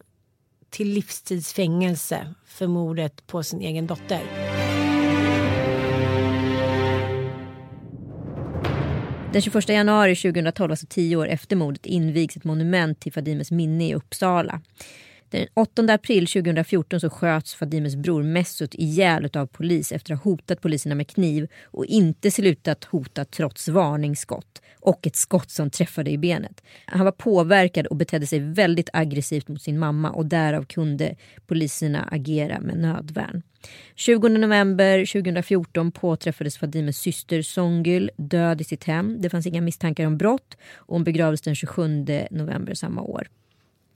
till 0.69 0.89
livstidsfängelse 0.89 2.33
för 2.45 2.67
mordet 2.67 3.27
på 3.27 3.43
sin 3.43 3.61
egen 3.61 3.87
dotter. 3.87 4.46
Den 9.37 9.41
21 9.41 9.69
januari 9.69 10.15
2012, 10.15 10.71
alltså 10.71 10.85
tio 10.89 11.15
år 11.15 11.27
efter 11.27 11.55
mordet, 11.55 11.85
invigs 11.85 12.37
ett 12.37 12.43
monument 12.43 12.99
till 12.99 13.13
Fadimes 13.13 13.51
minne 13.51 13.89
i 13.89 13.93
Uppsala. 13.93 14.61
Den 15.29 15.47
8 15.53 15.93
april 15.93 16.27
2014 16.27 16.99
så 16.99 17.09
sköts 17.09 17.55
Fadimes 17.55 17.95
bror 17.95 18.23
Mesut 18.23 18.75
ihjäl 18.75 19.29
av 19.33 19.45
polis 19.45 19.91
efter 19.91 20.13
att 20.13 20.23
ha 20.23 20.31
hotat 20.31 20.61
poliserna 20.61 20.95
med 20.95 21.07
kniv 21.07 21.47
och 21.63 21.85
inte 21.85 22.31
slutat 22.31 22.83
hota 22.83 23.25
trots 23.25 23.67
varningsskott 23.67 24.61
och 24.79 25.07
ett 25.07 25.15
skott 25.15 25.51
som 25.51 25.69
träffade 25.69 26.11
i 26.11 26.17
benet. 26.17 26.63
Han 26.85 27.05
var 27.05 27.11
påverkad 27.11 27.87
och 27.87 27.95
betedde 27.95 28.27
sig 28.27 28.39
väldigt 28.39 28.89
aggressivt 28.93 29.47
mot 29.47 29.61
sin 29.61 29.79
mamma 29.79 30.09
och 30.09 30.25
därav 30.25 30.63
kunde 30.63 31.15
poliserna 31.47 32.07
agera 32.11 32.59
med 32.59 32.77
nödvärn. 32.77 33.41
20 33.95 34.29
november 34.29 35.05
2014 35.05 35.91
påträffades 35.91 36.57
Fadimes 36.57 36.97
syster 36.97 37.41
Songül 37.41 38.11
död 38.17 38.61
i 38.61 38.63
sitt 38.63 38.83
hem. 38.83 39.21
Det 39.21 39.29
fanns 39.29 39.47
inga 39.47 39.61
misstankar 39.61 40.05
om 40.05 40.17
brott 40.17 40.57
och 40.75 40.95
hon 40.95 41.03
begravdes 41.03 41.41
den 41.41 41.55
27 41.55 42.05
november 42.31 42.73
samma 42.73 43.01
år. 43.01 43.27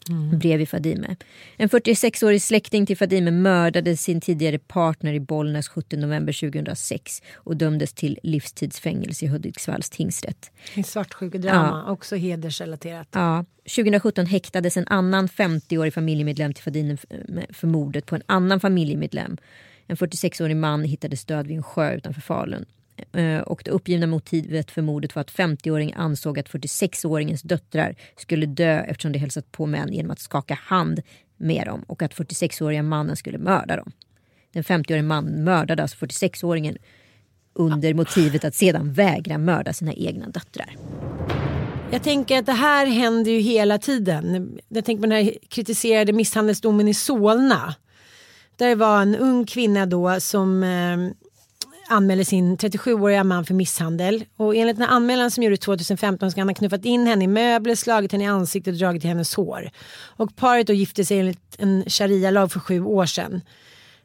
Mm. 0.10 0.40
Bredvid 0.40 0.70
Fadime. 0.70 1.16
En 1.58 1.70
46-årig 1.70 2.42
släkting 2.42 2.86
till 2.86 2.98
Fadime 2.98 3.32
mördade 3.32 3.98
sin 3.98 4.22
tidigare 4.22 4.60
partner 4.60 5.14
i 5.14 5.20
Bollnäs 5.20 5.68
17 5.68 6.00
november 6.00 6.52
2006 6.52 7.22
och 7.36 7.58
dömdes 7.58 7.94
till 7.94 8.20
livstidsfängelse 8.24 9.26
i 9.26 9.28
Hudiksvalls 9.28 9.90
tingsrätt. 9.90 10.52
En 10.74 10.84
svartsjukedrama, 10.84 11.84
ja. 11.86 11.92
också 11.92 12.16
hedersrelaterat. 12.16 13.08
Ja. 13.12 13.46
2017 13.76 14.26
häktades 14.26 14.78
en 14.78 14.88
annan 14.88 15.28
50-årig 15.28 15.94
familjemedlem 15.94 16.54
till 16.54 16.64
Fadime 16.64 16.98
för 17.50 17.68
mordet 17.68 18.06
på 18.06 18.16
en 18.16 18.24
annan 18.26 18.60
familjemedlem. 18.60 19.38
En 19.88 19.98
46-årig 19.98 20.56
man 20.56 20.84
hittades 20.84 21.26
död 21.26 21.48
vid 21.48 21.58
en 21.58 21.64
sjö 21.64 21.94
utanför 21.94 22.22
Falun. 22.22 22.66
Eh, 23.14 23.40
och 23.40 23.62
det 23.66 23.72
uppgivna 23.72 24.08
motivet 24.08 24.72
för 24.72 24.82
mordet 24.82 25.16
var 25.16 25.22
att 25.22 25.32
50-åringen 25.32 25.98
ansåg 25.98 26.40
att 26.40 26.50
46-åringens 26.50 27.48
döttrar 27.48 27.96
skulle 28.18 28.46
dö 28.46 28.80
eftersom 28.80 29.12
de 29.12 29.20
hälsat 29.20 29.52
på 29.52 29.66
män 29.66 29.94
genom 29.94 30.12
att 30.12 30.20
skaka 30.20 30.54
hand 30.54 31.02
med 31.38 31.66
dem 31.66 31.84
och 31.88 32.02
att 32.02 32.16
46-åriga 32.16 32.84
mannen 32.84 33.16
skulle 33.16 33.38
mörda 33.38 33.76
dem. 33.76 33.92
Den 34.54 34.64
50-årige 34.64 35.02
mannen 35.02 35.44
mördade 35.44 35.82
alltså 35.82 36.06
46-åringen 36.06 36.78
under 37.54 37.94
motivet 37.94 38.46
att 38.46 38.56
sedan 38.56 38.94
vägra 38.94 39.38
mörda 39.38 39.74
sina 39.74 39.94
egna 39.94 40.30
döttrar. 40.30 40.76
Jag 41.92 42.04
tänker 42.04 42.40
att 42.40 42.46
det 42.46 42.52
här 42.52 42.86
händer 42.86 43.32
ju 43.32 43.40
hela 43.40 43.78
tiden. 43.78 44.60
Jag 44.70 44.86
tänker 44.86 45.02
på 45.02 45.08
den 45.10 45.26
här 45.26 45.34
kritiserade 45.50 46.14
misshandelsdomen 46.14 46.88
i 46.88 46.94
Solna. 46.94 47.76
Där 48.56 48.76
var 48.76 49.02
en 49.02 49.16
ung 49.16 49.46
kvinna 49.46 49.86
då 49.86 50.20
som 50.20 50.64
eh, 50.64 51.21
anmäler 51.92 52.24
sin 52.24 52.58
37-åriga 52.58 53.24
man 53.24 53.46
för 53.46 53.54
misshandel. 53.54 54.26
Och 54.38 54.56
enligt 54.56 54.78
den 54.78 54.88
anmälan 54.90 55.32
som 55.32 55.44
gjordes 55.44 55.60
2015 55.60 56.32
ska 56.32 56.42
han 56.42 56.50
ha 56.50 56.56
knuffat 56.56 56.86
in 56.86 57.08
henne 57.08 57.24
i 57.24 57.28
möbler, 57.28 57.76
slagit 57.76 58.12
henne 58.12 58.24
i 58.24 58.28
ansiktet 58.28 58.74
och 58.74 58.80
dragit 58.80 59.06
i 59.06 59.08
hennes 59.08 59.36
hår. 59.36 59.70
Och 60.06 60.36
paret 60.36 60.68
då 60.68 60.74
gifte 60.74 61.06
sig 61.06 61.20
enligt 61.20 61.56
en 61.58 61.84
sharia-lag 61.88 62.52
för 62.52 62.60
sju 62.60 62.82
år 62.84 63.06
sedan. 63.06 63.42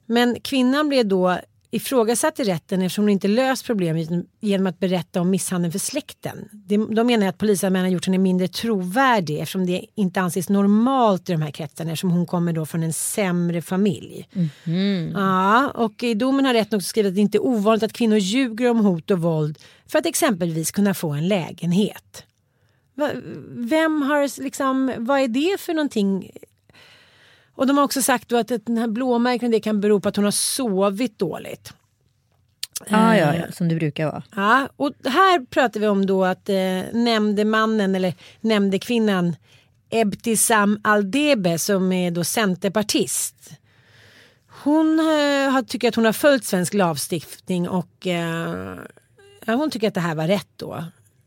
Men 0.07 0.41
kvinnan 0.41 0.89
blev 0.89 1.07
då 1.09 1.39
ifrågasatt 1.71 2.41
i 2.41 2.45
rätten 2.45 2.83
eftersom 2.83 3.05
hon 3.05 3.11
inte 3.11 3.29
löst 3.29 3.67
problemet 3.67 4.09
genom 4.41 4.67
att 4.67 4.79
berätta 4.79 5.21
om 5.21 5.31
misshandeln 5.31 5.73
för 5.73 5.79
släkten. 5.79 6.49
De 6.91 7.07
menar 7.07 7.27
att 7.27 7.39
polisanmälan 7.39 7.91
gjort 7.91 8.07
henne 8.07 8.19
mindre 8.19 8.49
trovärdig 8.49 9.39
eftersom 9.39 9.67
det 9.67 9.87
inte 9.95 10.21
anses 10.21 10.49
normalt 10.49 11.29
i 11.29 11.33
de 11.33 11.43
här 11.43 11.51
kretsarna 11.51 11.93
eftersom 11.93 12.11
hon 12.11 12.27
kommer 12.27 12.53
då 12.53 12.67
från 12.67 12.83
en 12.83 12.93
sämre 12.93 13.63
familj. 13.63 14.29
Mm. 14.65 15.13
Ja, 15.15 15.71
och 15.71 16.03
i 16.03 16.15
domen 16.15 16.45
har 16.45 16.55
rätten 16.55 16.77
också 16.77 16.89
skrivit 16.89 17.11
att 17.11 17.15
det 17.15 17.21
inte 17.21 17.39
är 17.39 17.47
ovanligt 17.47 17.83
att 17.83 17.93
kvinnor 17.93 18.19
ljuger 18.19 18.71
om 18.71 18.79
hot 18.79 19.11
och 19.11 19.19
våld 19.19 19.59
för 19.87 19.99
att 19.99 20.07
exempelvis 20.07 20.71
kunna 20.71 20.95
få 20.95 21.11
en 21.11 21.29
lägenhet. 21.29 22.25
Vem 23.51 24.03
har 24.03 24.43
liksom, 24.43 24.93
vad 24.99 25.21
är 25.21 25.29
det 25.29 25.61
för 25.61 25.75
någonting 25.75 26.31
och 27.57 27.67
de 27.67 27.77
har 27.77 27.85
också 27.85 28.03
sagt 28.03 28.33
att 28.33 28.49
den 28.49 28.79
här 28.79 28.89
blåmärken 28.89 29.51
det 29.51 29.61
kan 29.61 29.81
bero 29.81 30.01
på 30.01 30.09
att 30.09 30.17
hon 30.17 30.25
har 30.25 30.33
sovit 30.33 31.19
dåligt. 31.19 31.73
Ah, 32.91 33.15
ja, 33.15 33.35
ja, 33.35 33.53
som 33.53 33.69
det 33.69 33.75
brukar 33.75 34.07
vara. 34.07 34.23
Ja, 34.37 34.69
och 34.77 34.93
här 35.05 35.47
pratar 35.47 35.81
vi 35.81 35.87
om 35.87 36.07
då 36.07 36.25
att 36.25 36.49
eh, 36.49 36.83
nämndemannen 36.93 37.95
eller 37.95 38.15
nämndekvinnan 38.41 39.37
Ebtisam 39.91 40.81
Aldebe 40.85 41.59
som 41.59 41.93
är 41.93 42.11
då 42.11 42.25
centerpartist. 42.25 43.51
Hon 44.63 45.01
eh, 45.01 45.63
tycker 45.63 45.89
att 45.89 45.95
hon 45.95 46.05
har 46.05 46.13
följt 46.13 46.45
svensk 46.45 46.75
lagstiftning 46.75 47.69
och 47.69 48.07
eh, 48.07 48.79
hon 49.47 49.71
tycker 49.71 49.89
att 49.89 49.95
det 49.95 50.01
här 50.01 50.15
var 50.15 50.27
rätt 50.27 50.49
då. 50.57 50.85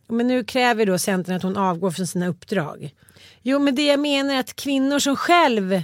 Men 0.07 0.27
nu 0.27 0.43
kräver 0.43 0.85
då 0.85 0.97
Centern 0.97 1.35
att 1.35 1.43
hon 1.43 1.57
avgår 1.57 1.91
från 1.91 2.07
sina 2.07 2.27
uppdrag. 2.27 2.93
Jo 3.41 3.59
men 3.59 3.75
det 3.75 3.85
jag 3.85 3.99
menar 3.99 4.33
är 4.35 4.39
att 4.39 4.55
kvinnor 4.55 4.99
som 4.99 5.15
själv 5.15 5.73
eh, 5.73 5.81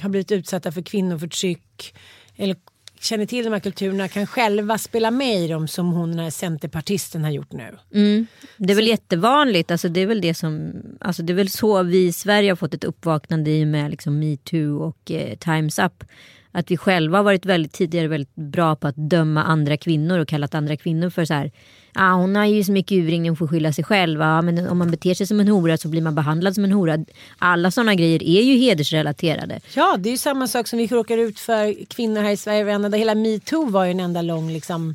har 0.00 0.08
blivit 0.08 0.32
utsatta 0.32 0.72
för 0.72 0.82
kvinnoförtryck 0.82 1.94
eller 2.36 2.56
känner 3.00 3.26
till 3.26 3.44
de 3.44 3.52
här 3.52 3.60
kulturerna 3.60 4.08
kan 4.08 4.26
själva 4.26 4.78
spela 4.78 5.10
med 5.10 5.36
i 5.36 5.48
dem 5.48 5.68
som 5.68 5.92
hon 5.92 6.10
den 6.10 6.18
här 6.18 6.30
centerpartisten 6.30 7.24
har 7.24 7.30
gjort 7.30 7.52
nu. 7.52 7.78
Mm. 7.94 8.26
Det 8.56 8.72
är 8.72 8.76
väl 8.76 8.84
så. 8.84 8.90
jättevanligt, 8.90 9.70
alltså 9.70 9.88
det 9.88 10.00
är 10.00 10.06
väl 10.06 10.20
det 10.20 10.34
som, 10.34 10.72
alltså 11.00 11.22
det 11.22 11.32
är 11.32 11.34
väl 11.34 11.50
så 11.50 11.82
vi 11.82 12.06
i 12.06 12.12
Sverige 12.12 12.50
har 12.50 12.56
fått 12.56 12.74
ett 12.74 12.84
uppvaknande 12.84 13.50
i 13.50 13.64
och 13.64 13.68
med 13.68 13.90
liksom 13.90 14.18
metoo 14.18 14.82
och 14.82 15.10
eh, 15.10 15.36
Times 15.38 15.78
Up. 15.78 16.04
Att 16.52 16.70
vi 16.70 16.76
själva 16.76 17.18
har 17.18 17.24
varit 17.24 17.46
väldigt 17.46 17.72
tidigare 17.72 18.08
väldigt 18.08 18.34
bra 18.34 18.76
på 18.76 18.88
att 18.88 18.96
döma 18.96 19.42
andra 19.44 19.76
kvinnor 19.76 20.18
och 20.18 20.28
kallat 20.28 20.54
andra 20.54 20.76
kvinnor 20.76 21.10
för 21.10 21.24
så 21.24 21.34
här 21.34 21.50
ah, 21.94 22.12
hon 22.12 22.36
har 22.36 22.46
ju 22.46 22.64
så 22.64 22.72
mycket 22.72 22.92
uring, 22.92 23.28
hon 23.28 23.36
får 23.36 23.46
skylla 23.46 23.72
sig 23.72 23.84
själv. 23.84 24.22
Ah, 24.22 24.42
men 24.42 24.68
om 24.68 24.78
man 24.78 24.90
beter 24.90 25.14
sig 25.14 25.26
som 25.26 25.40
en 25.40 25.48
hora 25.48 25.76
så 25.76 25.88
blir 25.88 26.02
man 26.02 26.14
behandlad 26.14 26.54
som 26.54 26.64
en 26.64 26.72
hora. 26.72 26.98
Alla 27.38 27.70
sådana 27.70 27.94
grejer 27.94 28.22
är 28.22 28.42
ju 28.42 28.56
hedersrelaterade. 28.56 29.60
Ja, 29.74 29.96
det 29.98 30.08
är 30.08 30.10
ju 30.10 30.18
samma 30.18 30.46
sak 30.46 30.68
som 30.68 30.78
vi 30.78 30.86
råkar 30.86 31.18
ut 31.18 31.38
för 31.38 31.84
kvinnor 31.84 32.22
här 32.22 32.30
i 32.30 32.36
Sverige. 32.36 32.96
Hela 32.96 33.14
metoo 33.14 33.70
var 33.70 33.84
ju 33.84 33.90
en 33.90 34.00
enda 34.00 34.22
lång 34.22 34.50
liksom, 34.52 34.94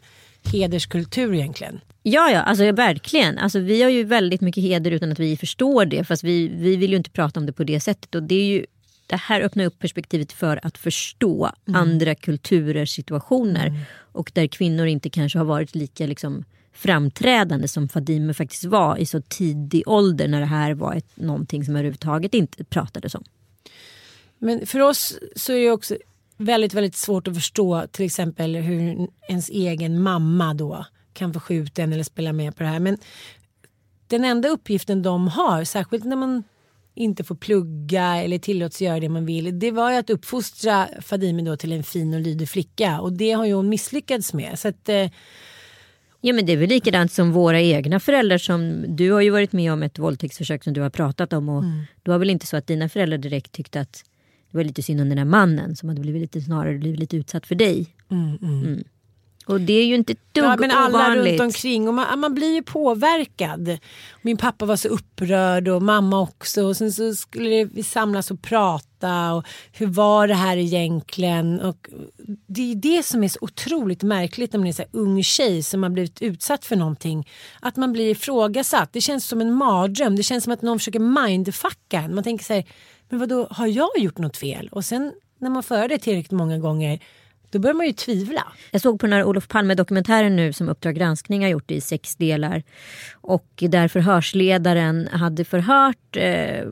hederskultur 0.51 1.33
egentligen. 1.33 1.79
Ja, 2.03 2.29
ja, 2.29 2.41
alltså 2.41 2.71
verkligen. 2.71 3.37
Alltså, 3.37 3.59
vi 3.59 3.81
har 3.81 3.89
ju 3.89 4.03
väldigt 4.03 4.41
mycket 4.41 4.63
heder 4.63 4.91
utan 4.91 5.11
att 5.11 5.19
vi 5.19 5.37
förstår 5.37 5.85
det. 5.85 6.03
Fast 6.03 6.23
vi, 6.23 6.47
vi 6.47 6.75
vill 6.75 6.91
ju 6.91 6.97
inte 6.97 7.09
prata 7.09 7.39
om 7.39 7.45
det 7.45 7.53
på 7.53 7.63
det 7.63 7.79
sättet. 7.79 8.15
Och 8.15 8.23
det 8.23 8.35
är 8.35 8.45
ju 8.45 8.65
det 9.07 9.15
här 9.15 9.41
öppnar 9.41 9.65
upp 9.65 9.79
perspektivet 9.79 10.31
för 10.31 10.59
att 10.63 10.77
förstå 10.77 11.51
mm. 11.67 11.81
andra 11.81 12.15
kulturers 12.15 12.95
situationer. 12.95 13.67
Mm. 13.67 13.81
Och 13.95 14.31
där 14.33 14.47
kvinnor 14.47 14.85
inte 14.85 15.09
kanske 15.09 15.37
har 15.37 15.45
varit 15.45 15.75
lika 15.75 16.07
liksom, 16.07 16.43
framträdande 16.73 17.67
som 17.67 17.89
Fadime 17.89 18.33
faktiskt 18.33 18.63
var 18.63 18.97
i 18.97 19.05
så 19.05 19.21
tidig 19.21 19.83
ålder 19.87 20.27
när 20.27 20.39
det 20.39 20.45
här 20.45 20.73
var 20.73 20.93
ett, 20.95 21.17
någonting 21.17 21.65
som 21.65 21.75
överhuvudtaget 21.75 22.33
inte 22.33 22.63
pratades 22.63 23.15
om. 23.15 23.23
Men 24.37 24.65
för 24.65 24.79
oss 24.79 25.19
så 25.35 25.53
är 25.53 25.59
det 25.59 25.71
också 25.71 25.97
väldigt, 26.37 26.73
väldigt 26.73 26.95
svårt 26.95 27.27
att 27.27 27.35
förstå 27.35 27.87
till 27.91 28.05
exempel 28.05 28.55
hur 28.55 29.07
ens 29.27 29.49
egen 29.49 30.01
mamma 30.01 30.53
då 30.53 30.85
kan 31.13 31.33
få 31.33 31.39
skjuta 31.39 31.81
en 31.81 31.93
eller 31.93 32.03
spela 32.03 32.33
med 32.33 32.55
på 32.55 32.63
det 32.63 32.69
här. 32.69 32.79
Men 32.79 32.97
den 34.07 34.25
enda 34.25 34.49
uppgiften 34.49 35.03
de 35.03 35.27
har, 35.27 35.63
särskilt 35.63 36.05
när 36.05 36.15
man 36.15 36.43
inte 36.95 37.23
får 37.23 37.35
plugga 37.35 38.15
eller 38.15 38.37
tillåts 38.37 38.81
göra 38.81 38.99
det 38.99 39.09
man 39.09 39.25
vill. 39.25 39.59
Det 39.59 39.71
var 39.71 39.91
ju 39.91 39.97
att 39.97 40.09
uppfostra 40.09 40.87
Fadime 41.01 41.41
då 41.41 41.57
till 41.57 41.71
en 41.71 41.83
fin 41.83 42.13
och 42.13 42.19
lydig 42.19 42.49
flicka 42.49 43.01
och 43.01 43.13
det 43.13 43.31
har 43.31 43.45
ju 43.45 43.53
hon 43.53 43.69
misslyckats 43.69 44.33
med. 44.33 44.59
Så 44.59 44.67
att, 44.67 44.89
eh, 44.89 45.09
Ja 46.21 46.33
men 46.33 46.45
det 46.45 46.53
är 46.53 46.57
väl 46.57 46.69
likadant 46.69 47.11
som 47.11 47.31
våra 47.31 47.61
egna 47.61 47.99
föräldrar 47.99 48.37
som 48.37 48.85
du 48.87 49.11
har 49.11 49.21
ju 49.21 49.29
varit 49.29 49.53
med 49.53 49.73
om 49.73 49.83
ett 49.83 49.99
våldtäktsförsök 49.99 50.63
som 50.63 50.73
du 50.73 50.81
har 50.81 50.89
pratat 50.89 51.33
om 51.33 51.49
och 51.49 51.63
mm. 51.63 51.81
det 52.03 52.11
var 52.11 52.17
väl 52.17 52.29
inte 52.29 52.47
så 52.47 52.57
att 52.57 52.67
dina 52.67 52.89
föräldrar 52.89 53.17
direkt 53.17 53.51
tyckte 53.51 53.81
att 53.81 54.03
det 54.51 54.57
var 54.57 54.63
lite 54.63 54.83
synd 54.83 55.01
om 55.01 55.09
den 55.09 55.17
här 55.17 55.25
mannen 55.25 55.75
som 55.75 55.89
hade 55.89 56.01
blivit 56.01 56.21
lite 56.21 56.41
snarare 56.41 56.77
blivit 56.77 56.99
lite 56.99 57.17
utsatt 57.17 57.45
för 57.45 57.55
dig. 57.55 57.87
Mm, 58.11 58.37
mm. 58.41 58.83
Och 59.45 59.61
det 59.61 59.73
är 59.73 59.85
ju 59.85 59.95
inte 59.95 60.13
ett 60.13 60.33
dugg 60.33 60.45
ja, 60.45 60.55
men 60.59 60.71
alla 60.71 60.97
ovanligt. 60.97 61.39
runt 61.39 61.41
omkring 61.41 61.87
och 61.87 61.93
man, 61.93 62.19
man, 62.19 62.33
blir 62.33 62.53
ju 62.53 62.63
påverkad. 62.63 63.77
Min 64.21 64.37
pappa 64.37 64.65
var 64.65 64.75
så 64.75 64.87
upprörd 64.87 65.67
och 65.67 65.81
mamma 65.81 66.21
också 66.21 66.63
och 66.63 66.77
sen 66.77 66.91
så 66.91 67.15
skulle 67.15 67.65
vi 67.65 67.83
samlas 67.83 68.31
och 68.31 68.41
prata 68.41 69.33
och 69.33 69.45
hur 69.73 69.87
var 69.87 70.27
det 70.27 70.33
här 70.33 70.57
egentligen? 70.57 71.61
Och 71.61 71.89
det 72.47 72.71
är 72.71 72.75
det 72.75 73.05
som 73.05 73.23
är 73.23 73.27
så 73.27 73.39
otroligt 73.41 74.03
märkligt 74.03 74.53
när 74.53 74.59
man 74.59 74.67
är 74.67 74.73
så 74.73 74.83
ung 74.91 75.23
tjej 75.23 75.63
som 75.63 75.83
har 75.83 75.89
blivit 75.89 76.21
utsatt 76.21 76.65
för 76.65 76.75
någonting. 76.75 77.29
Att 77.59 77.75
man 77.75 77.93
blir 77.93 78.11
ifrågasatt. 78.11 78.93
Det 78.93 79.01
känns 79.01 79.27
som 79.27 79.41
en 79.41 79.53
mardröm. 79.53 80.15
Det 80.15 80.23
känns 80.23 80.43
som 80.43 80.53
att 80.53 80.61
någon 80.61 80.79
försöker 80.79 80.99
mindfucka 80.99 81.99
en. 81.99 82.15
Man 82.15 82.23
tänker 82.23 82.45
så 82.45 82.53
här, 82.53 82.65
men 83.09 83.19
vadå 83.19 83.47
har 83.51 83.67
jag 83.67 83.89
gjort 83.97 84.17
något 84.17 84.37
fel? 84.37 84.69
Och 84.71 84.85
sen 84.85 85.13
när 85.39 85.49
man 85.49 85.63
för 85.63 85.87
det 85.87 85.97
tillräckligt 85.97 86.31
många 86.31 86.57
gånger 86.57 86.99
då 87.51 87.59
börjar 87.59 87.73
man 87.73 87.85
ju 87.85 87.93
tvivla. 87.93 88.47
Jag 88.71 88.81
såg 88.81 88.99
på 88.99 89.05
den 89.05 89.13
här 89.13 89.23
Olof 89.23 89.47
Palme-dokumentären 89.47 90.35
nu 90.35 90.53
som 90.53 90.69
Uppdrag 90.69 90.95
granskning 90.95 91.41
har 91.41 91.49
gjort 91.49 91.71
i 91.71 91.81
sex 91.81 92.15
delar. 92.15 92.63
Och 93.13 93.47
där 93.55 93.87
förhörsledaren 93.87 95.07
hade 95.07 95.45
förhört 95.45 96.17
eh, 96.17 96.63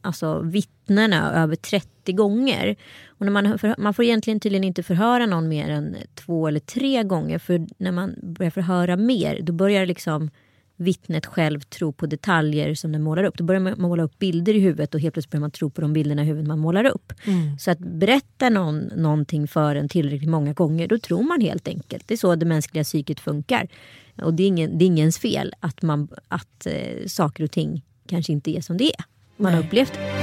alltså 0.00 0.40
vittnena 0.40 1.42
över 1.42 1.56
30 1.56 2.12
gånger. 2.12 2.76
Och 3.06 3.26
när 3.26 3.32
man, 3.32 3.58
man 3.78 3.94
får 3.94 4.04
egentligen 4.04 4.40
tydligen 4.40 4.64
inte 4.64 4.82
förhöra 4.82 5.26
någon 5.26 5.48
mer 5.48 5.70
än 5.70 5.96
två 6.14 6.48
eller 6.48 6.60
tre 6.60 7.02
gånger. 7.02 7.38
För 7.38 7.66
när 7.78 7.92
man 7.92 8.14
börjar 8.22 8.50
förhöra 8.50 8.96
mer 8.96 9.40
då 9.42 9.52
börjar 9.52 9.86
liksom 9.86 10.30
vittnet 10.76 11.26
själv 11.26 11.60
tro 11.60 11.92
på 11.92 12.06
detaljer 12.06 12.74
som 12.74 12.92
den 12.92 13.02
målar 13.02 13.24
upp. 13.24 13.38
Då 13.38 13.44
börjar 13.44 13.60
man 13.60 13.74
måla 13.78 14.02
upp 14.02 14.18
bilder 14.18 14.54
i 14.54 14.60
huvudet 14.60 14.94
och 14.94 15.00
helt 15.00 15.14
plötsligt 15.14 15.30
börjar 15.30 15.40
man 15.40 15.50
tro 15.50 15.70
på 15.70 15.80
de 15.80 15.92
bilderna 15.92 16.22
i 16.22 16.24
huvudet 16.24 16.48
man 16.48 16.58
målar 16.58 16.84
upp. 16.84 17.12
Mm. 17.24 17.58
Så 17.58 17.70
att 17.70 17.78
berätta 17.78 18.50
någon 18.50 18.78
någonting 18.78 19.48
för 19.48 19.76
en 19.76 19.88
tillräckligt 19.88 20.30
många 20.30 20.52
gånger, 20.52 20.88
då 20.88 20.98
tror 20.98 21.22
man 21.22 21.40
helt 21.40 21.68
enkelt. 21.68 22.08
Det 22.08 22.14
är 22.14 22.18
så 22.18 22.34
det 22.34 22.46
mänskliga 22.46 22.84
psyket 22.84 23.20
funkar. 23.20 23.68
Och 24.22 24.34
det 24.34 24.42
är, 24.42 24.48
ingen, 24.48 24.78
det 24.78 24.84
är 24.84 24.86
ingens 24.86 25.18
fel 25.18 25.54
att, 25.60 25.82
man, 25.82 26.08
att 26.28 26.66
eh, 26.66 27.06
saker 27.06 27.44
och 27.44 27.50
ting 27.50 27.82
kanske 28.06 28.32
inte 28.32 28.50
är 28.50 28.60
som 28.60 28.76
det 28.76 28.84
är. 28.84 29.04
Man 29.36 29.52
har 29.52 29.60
Nej. 29.60 29.68
upplevt 29.68 29.92
det. 29.92 30.21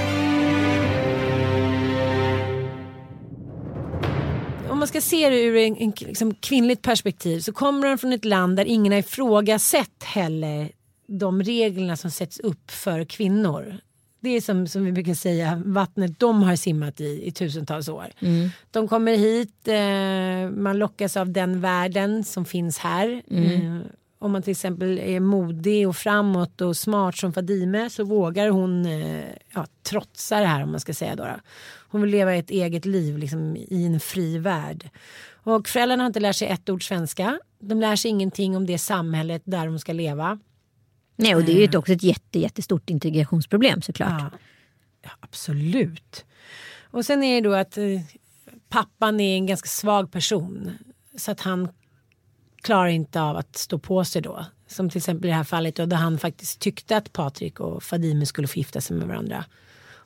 Om 4.79 4.81
man 4.81 4.87
ska 4.87 5.01
se 5.01 5.29
det 5.29 5.41
ur 5.41 5.55
en, 5.55 5.77
en 5.77 5.93
liksom, 5.97 6.33
kvinnligt 6.33 6.81
perspektiv 6.81 7.39
så 7.39 7.53
kommer 7.53 7.87
de 7.87 7.97
från 7.97 8.13
ett 8.13 8.25
land 8.25 8.57
där 8.57 8.65
ingen 8.65 8.91
har 8.91 8.99
ifrågasatt 8.99 10.03
heller 10.03 10.71
de 11.07 11.43
reglerna 11.43 11.97
som 11.97 12.11
sätts 12.11 12.39
upp 12.39 12.71
för 12.71 13.05
kvinnor. 13.05 13.77
Det 14.19 14.29
är 14.29 14.41
som, 14.41 14.67
som 14.67 14.85
vi 14.85 14.91
brukar 14.91 15.13
säga 15.13 15.61
vattnet 15.65 16.19
de 16.19 16.43
har 16.43 16.55
simmat 16.55 17.01
i 17.01 17.27
i 17.27 17.31
tusentals 17.31 17.89
år. 17.89 18.07
Mm. 18.19 18.49
De 18.71 18.87
kommer 18.87 19.17
hit, 19.17 19.67
eh, 19.67 20.61
man 20.61 20.77
lockas 20.77 21.17
av 21.17 21.31
den 21.31 21.61
världen 21.61 22.23
som 22.23 22.45
finns 22.45 22.77
här. 22.77 23.21
Mm. 23.31 23.77
Eh, 23.77 23.81
om 24.19 24.31
man 24.31 24.41
till 24.43 24.51
exempel 24.51 24.99
är 24.99 25.19
modig 25.19 25.87
och 25.87 25.95
framåt 25.95 26.61
och 26.61 26.77
smart 26.77 27.17
som 27.17 27.33
Fadime 27.33 27.89
så 27.89 28.03
vågar 28.03 28.49
hon 28.49 28.85
eh, 28.85 29.23
ja, 29.53 29.65
trotsa 29.83 30.39
det 30.39 30.45
här 30.45 30.63
om 30.63 30.71
man 30.71 30.79
ska 30.79 30.93
säga 30.93 31.15
då. 31.15 31.27
Hon 31.89 32.01
vill 32.01 32.11
leva 32.11 32.35
ett 32.35 32.49
eget 32.49 32.85
liv 32.85 33.17
liksom, 33.17 33.55
i 33.57 33.85
en 33.85 33.99
fri 33.99 34.37
värld. 34.37 34.89
Och 35.43 35.67
föräldrarna 35.67 36.03
har 36.03 36.07
inte 36.07 36.19
lärt 36.19 36.35
sig 36.35 36.47
ett 36.47 36.69
ord 36.69 36.87
svenska. 36.87 37.39
De 37.59 37.79
lär 37.79 37.95
sig 37.95 38.11
ingenting 38.11 38.57
om 38.57 38.65
det 38.65 38.77
samhället 38.77 39.41
där 39.45 39.65
de 39.65 39.79
ska 39.79 39.93
leva. 39.93 40.39
Nej, 41.15 41.35
och 41.35 41.43
det 41.43 41.51
är 41.51 41.57
ju 41.57 41.63
ett- 41.63 41.75
också 41.75 41.93
ett 41.93 42.03
jätte, 42.03 42.39
jättestort 42.39 42.89
integrationsproblem 42.89 43.81
såklart. 43.81 44.21
Ja, 44.21 44.29
ja, 45.01 45.09
absolut. 45.19 46.25
Och 46.91 47.05
sen 47.05 47.23
är 47.23 47.41
det 47.41 47.49
då 47.49 47.55
att 47.55 47.77
eh, 47.77 47.83
pappan 48.69 49.19
är 49.19 49.35
en 49.35 49.45
ganska 49.45 49.67
svag 49.67 50.11
person. 50.11 50.71
Så 51.17 51.31
att 51.31 51.39
han 51.41 51.69
klarar 52.61 52.87
inte 52.87 53.21
av 53.21 53.37
att 53.37 53.55
stå 53.57 53.79
på 53.79 54.05
sig 54.05 54.21
då. 54.21 54.45
Som 54.67 54.89
till 54.89 54.97
exempel 54.97 55.25
i 55.25 55.29
det 55.29 55.35
här 55.35 55.43
fallet 55.43 55.75
då, 55.75 55.85
där 55.85 55.97
han 55.97 56.17
faktiskt 56.17 56.59
tyckte 56.59 56.97
att 56.97 57.13
Patrik 57.13 57.59
och 57.59 57.83
Fadime 57.83 58.25
skulle 58.25 58.47
få 58.47 58.57
gifta 58.57 58.81
sig 58.81 58.97
med 58.97 59.07
varandra. 59.07 59.45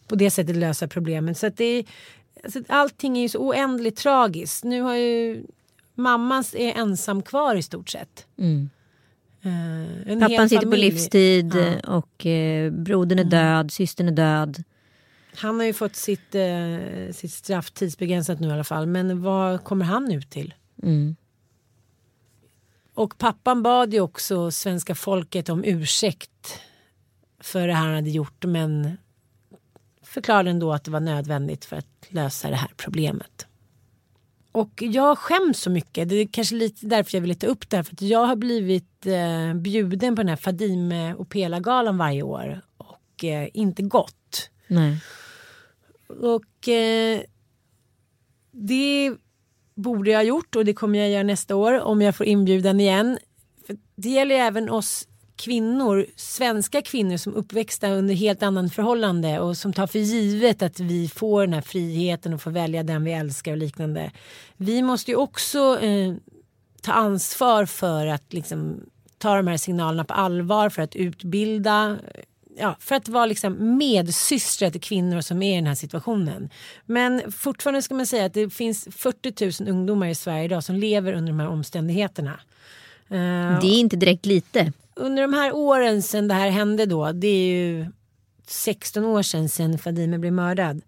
På 0.07 0.15
det 0.15 0.31
sättet 0.31 0.55
lösa 0.55 0.87
problemet. 0.87 1.37
Så 1.37 1.47
att 1.47 1.57
det 1.57 1.65
är, 1.65 1.85
alltså, 2.43 2.59
allting 2.67 3.17
är 3.17 3.21
ju 3.21 3.29
så 3.29 3.39
oändligt 3.39 3.95
tragiskt. 3.97 4.63
Nu 4.63 4.81
har 4.81 4.95
ju 4.95 5.43
mamman 5.95 6.43
är 6.53 6.73
ensam 6.73 7.21
kvar 7.21 7.55
i 7.55 7.61
stort 7.61 7.89
sett. 7.89 8.25
Mm. 8.37 8.69
Hel 10.05 10.19
Pappan 10.19 10.49
sitter 10.49 10.65
på 10.65 10.71
familj. 10.71 10.91
livstid 10.91 11.55
Ja. 11.55 11.61
Mm. 11.61 11.79
och 11.79 12.25
eh, 12.25 12.71
brodern 12.71 13.19
är 13.19 13.23
död, 13.23 13.71
systern 13.71 14.07
är 14.07 14.11
död. 14.11 14.63
Han 15.35 15.59
har 15.59 15.65
ju 15.65 15.73
fått 15.73 15.95
sitt, 15.95 16.35
eh, 16.35 17.13
sitt 17.13 17.31
straff 17.31 17.71
tidsbegränsat 17.71 18.39
nu 18.39 18.47
i 18.47 18.51
alla 18.51 18.63
fall. 18.63 18.85
Men 18.87 19.21
vad 19.21 19.63
kommer 19.63 19.85
han 19.85 20.11
ut 20.11 20.29
till? 20.29 20.53
Mm. 20.83 21.15
Och 22.93 23.17
pappan 23.17 23.63
bad 23.63 23.93
ju 23.93 23.99
också 23.99 24.51
svenska 24.51 24.95
folket 24.95 25.49
om 25.49 25.63
ursäkt 25.63 26.59
för 27.39 27.67
det 27.67 27.73
här 27.73 27.85
han 27.85 27.95
hade 27.95 28.09
gjort. 28.09 28.45
Men 28.45 28.97
förklarade 30.01 30.49
ändå 30.49 30.73
att 30.73 30.83
det 30.83 30.91
var 30.91 30.99
nödvändigt 30.99 31.65
för 31.65 31.75
att 31.75 32.07
lösa 32.09 32.49
det 32.49 32.55
här 32.55 32.71
problemet. 32.77 33.47
Och 34.51 34.81
jag 34.81 35.17
skäms 35.17 35.59
så 35.59 35.69
mycket. 35.69 36.09
Det 36.09 36.15
är 36.15 36.27
kanske 36.31 36.55
lite 36.55 36.85
därför 36.85 37.17
jag 37.17 37.21
vill 37.21 37.39
ta 37.39 37.47
upp 37.47 37.69
det 37.69 37.75
här. 37.77 37.83
För 37.83 37.93
att 37.93 38.01
jag 38.01 38.25
har 38.25 38.35
blivit 38.35 39.05
eh, 39.05 39.53
bjuden 39.53 40.15
på 40.15 40.21
den 40.21 40.29
här 40.29 40.35
Fadime 40.35 41.13
och 41.13 41.29
Pela-galan 41.29 41.97
varje 41.97 42.23
år. 42.23 42.61
Och 42.77 43.23
eh, 43.23 43.49
inte 43.53 43.83
gått. 43.83 44.49
Nej. 44.67 44.97
Och 46.07 46.67
eh, 46.67 47.21
det 48.51 49.15
borde 49.75 50.11
jag 50.11 50.17
ha 50.17 50.23
gjort 50.23 50.55
och 50.55 50.65
det 50.65 50.73
kommer 50.73 50.99
jag 50.99 51.09
göra 51.09 51.23
nästa 51.23 51.55
år 51.55 51.81
om 51.81 52.01
jag 52.01 52.15
får 52.15 52.25
inbjudan 52.25 52.79
igen. 52.79 53.17
För 53.67 53.77
det 53.95 54.09
gäller 54.09 54.35
ju 54.35 54.41
även 54.41 54.69
oss 54.69 55.07
kvinnor, 55.35 56.05
svenska 56.15 56.81
kvinnor 56.81 57.17
som 57.17 57.33
uppväxta 57.33 57.89
under 57.89 58.13
helt 58.13 58.43
annan 58.43 58.69
förhållande 58.69 59.39
och 59.39 59.57
som 59.57 59.73
tar 59.73 59.87
för 59.87 59.99
givet 59.99 60.61
att 60.61 60.79
vi 60.79 61.07
får 61.07 61.41
den 61.41 61.53
här 61.53 61.61
friheten 61.61 62.33
och 62.33 62.41
får 62.41 62.51
välja 62.51 62.83
den 62.83 63.03
vi 63.03 63.13
älskar 63.13 63.51
och 63.51 63.57
liknande. 63.57 64.11
Vi 64.57 64.81
måste 64.81 65.11
ju 65.11 65.17
också 65.17 65.79
eh, 65.79 66.13
ta 66.81 66.91
ansvar 66.91 67.65
för 67.65 68.07
att 68.07 68.33
liksom 68.33 68.79
ta 69.17 69.35
de 69.35 69.47
här 69.47 69.57
signalerna 69.57 70.05
på 70.05 70.13
allvar 70.13 70.69
för 70.69 70.81
att 70.81 70.95
utbilda 70.95 71.97
ja, 72.57 72.75
för 72.79 72.95
att 72.95 73.07
vara 73.07 73.25
liksom 73.25 73.77
medsystrar 73.77 74.69
till 74.69 74.81
kvinnor 74.81 75.21
som 75.21 75.41
är 75.43 75.53
i 75.53 75.55
den 75.55 75.67
här 75.67 75.75
situationen. 75.75 76.49
Men 76.85 77.31
fortfarande 77.31 77.81
ska 77.81 77.95
man 77.95 78.05
säga 78.05 78.25
att 78.25 78.33
det 78.33 78.49
finns 78.49 78.87
40 78.91 79.63
000 79.63 79.69
ungdomar 79.69 80.07
i 80.07 80.15
Sverige 80.15 80.43
idag 80.43 80.63
som 80.63 80.75
lever 80.75 81.13
under 81.13 81.31
de 81.31 81.39
här 81.39 81.47
omständigheterna. 81.47 82.39
Eh, 83.09 83.59
Det 83.61 83.67
är 83.67 83.79
inte 83.79 83.95
direkt 83.95 84.25
lite. 84.25 84.71
under 84.95 85.21
de 85.21 85.33
här 85.33 85.55
åren 85.55 86.01
sedan 86.01 86.27
det 86.27 86.33
här 86.33 86.49
hände 86.49 86.85
då, 86.85 87.11
det 87.11 87.27
är 87.27 87.47
ju 87.55 87.85
16 88.47 89.05
år 89.05 89.21
sedan, 89.21 89.49
sedan 89.49 89.77
Fadime 89.77 90.17
blev 90.17 90.33
mördad. 90.33 90.81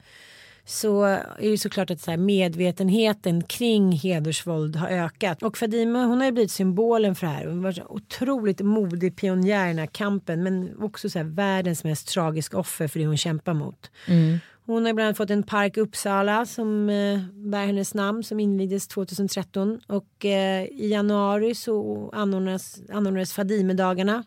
Så 0.66 1.04
är 1.04 1.52
det 1.52 1.58
såklart 1.58 1.92
att 1.92 2.02
så 2.02 2.12
här 2.12 2.18
medvetenheten 2.18 3.44
kring 3.44 3.92
hedersvåld 3.92 4.76
har 4.76 4.88
ökat. 4.88 5.44
Och 5.44 5.58
Fadime 5.58 6.00
hon 6.00 6.18
har 6.18 6.26
ju 6.26 6.32
blivit 6.32 6.52
symbolen 6.52 7.16
för 7.16 7.28
det 7.28 7.34
här. 7.34 7.46
Hon 7.46 7.62
var 7.62 7.92
otroligt 7.92 8.62
modig 8.62 9.16
pionjär 9.16 9.66
i 9.66 9.68
den 9.68 9.80
här 9.80 9.86
kampen. 9.86 10.44
Men 10.44 10.84
också 10.84 11.10
så 11.10 11.20
här 11.20 11.26
världens 11.26 11.84
mest 11.84 12.08
tragiska 12.08 12.58
offer 12.58 12.88
för 12.88 13.00
det 13.00 13.06
hon 13.06 13.18
kämpar 13.18 13.54
mot. 13.54 13.92
Mm. 14.08 14.40
Hon 14.66 14.86
har 14.86 14.94
bland 14.94 15.08
annat 15.08 15.18
fått 15.18 15.30
en 15.30 15.44
park 15.44 15.78
i 15.78 15.82
Uppsala 15.82 16.46
som 16.46 16.90
eh, 16.90 17.20
bär 17.34 17.66
hennes 17.66 17.94
namn 17.94 18.24
som 18.24 18.40
invigdes 18.40 18.88
2013 18.88 19.80
och 19.88 20.26
eh, 20.26 20.64
i 20.64 20.90
januari 20.92 21.56
så 21.56 22.10
anordnades, 22.14 22.82
anordnades 22.90 23.34
Fadimedagarna 23.34 24.24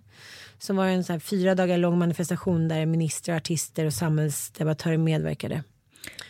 som 0.59 0.77
var 0.77 0.87
en 0.87 1.05
så 1.05 1.13
här 1.13 1.21
fyra 1.21 1.55
dagar 1.55 1.79
lång 1.79 1.99
manifestation 1.99 2.69
där 2.69 2.87
ministrar, 2.87 3.37
artister 3.37 3.85
och 3.85 3.93
samhällsdebattörer 3.93 4.97
medverkade. 4.97 5.63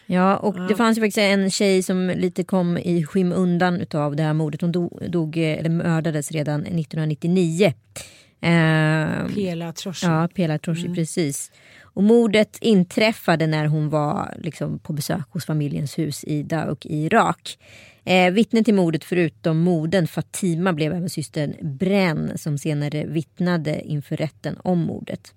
Ja, 0.06 0.36
och 0.36 0.68
det 0.68 0.74
fanns 0.74 0.98
ju 0.98 1.02
faktiskt 1.02 1.18
en 1.18 1.50
tjej 1.50 1.82
som 1.82 2.08
lite 2.16 2.44
kom 2.44 2.78
i 2.78 3.04
skymundan 3.04 3.80
utav 3.80 4.16
det 4.16 4.22
här 4.22 4.32
mordet. 4.32 4.60
Hon 4.60 4.72
dog, 4.72 5.02
dog 5.10 5.36
eller 5.36 5.70
mördades 5.70 6.32
redan 6.32 6.60
1999. 6.60 7.72
Eh, 8.40 9.26
Pela 9.34 9.72
Troshi. 9.72 10.06
Ja, 10.06 10.28
Pela 10.34 10.58
Troshi, 10.58 10.82
Mm. 10.84 10.94
precis. 10.94 11.52
Och 11.82 12.02
mordet 12.02 12.58
inträffade 12.60 13.46
när 13.46 13.66
hon 13.66 13.88
var 13.88 14.34
liksom, 14.38 14.78
på 14.78 14.92
besök 14.92 15.24
hos 15.30 15.46
familjens 15.46 15.98
hus 15.98 16.24
i 16.24 16.42
Dauk 16.42 16.86
i 16.86 17.04
Irak. 17.04 17.58
Eh, 18.04 18.30
vittnen 18.30 18.64
till 18.64 18.74
mordet 18.74 19.04
förutom 19.04 19.58
modern 19.58 20.06
Fatima 20.06 20.72
blev 20.72 20.92
även 20.92 21.10
systern 21.10 21.54
Bren 21.78 22.38
som 22.38 22.58
senare 22.58 23.06
vittnade 23.06 23.80
inför 23.84 24.16
rätten 24.16 24.56
om 24.64 24.78
mordet. 24.78 25.34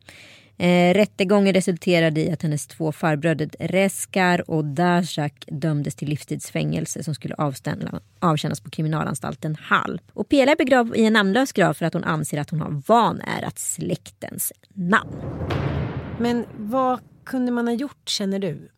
Eh, 0.61 0.93
rättegången 0.93 1.53
resulterade 1.53 2.21
i 2.21 2.31
att 2.31 2.41
hennes 2.41 2.67
två 2.67 2.91
farbröder 2.91 3.49
Reskar 3.59 4.49
och 4.49 4.65
Dashak 4.65 5.45
dömdes 5.47 5.95
till 5.95 6.09
livstidsfängelse 6.09 7.03
som 7.03 7.15
skulle 7.15 7.35
avställa, 7.35 7.99
avtjänas 8.19 8.61
på 8.61 8.69
kriminalanstalten 8.69 9.55
Hall. 9.61 10.01
Och 10.13 10.29
Pela 10.29 10.51
är 10.51 10.55
begravd 10.55 10.95
i 10.95 11.05
en 11.05 11.13
namnlös 11.13 11.51
grav 11.51 11.73
för 11.73 11.85
att 11.85 11.93
hon 11.93 12.03
anser 12.03 12.37
att 12.37 12.49
hon 12.49 12.61
har 12.61 12.81
vanärat 12.87 13.59
släktens 13.59 14.53
namn. 14.73 15.11
Men 16.19 16.45
vad 16.57 16.99
kunde 17.23 17.51
man 17.51 17.67
ha 17.67 17.73
gjort 17.73 18.09
känner 18.09 18.39
du? 18.39 18.69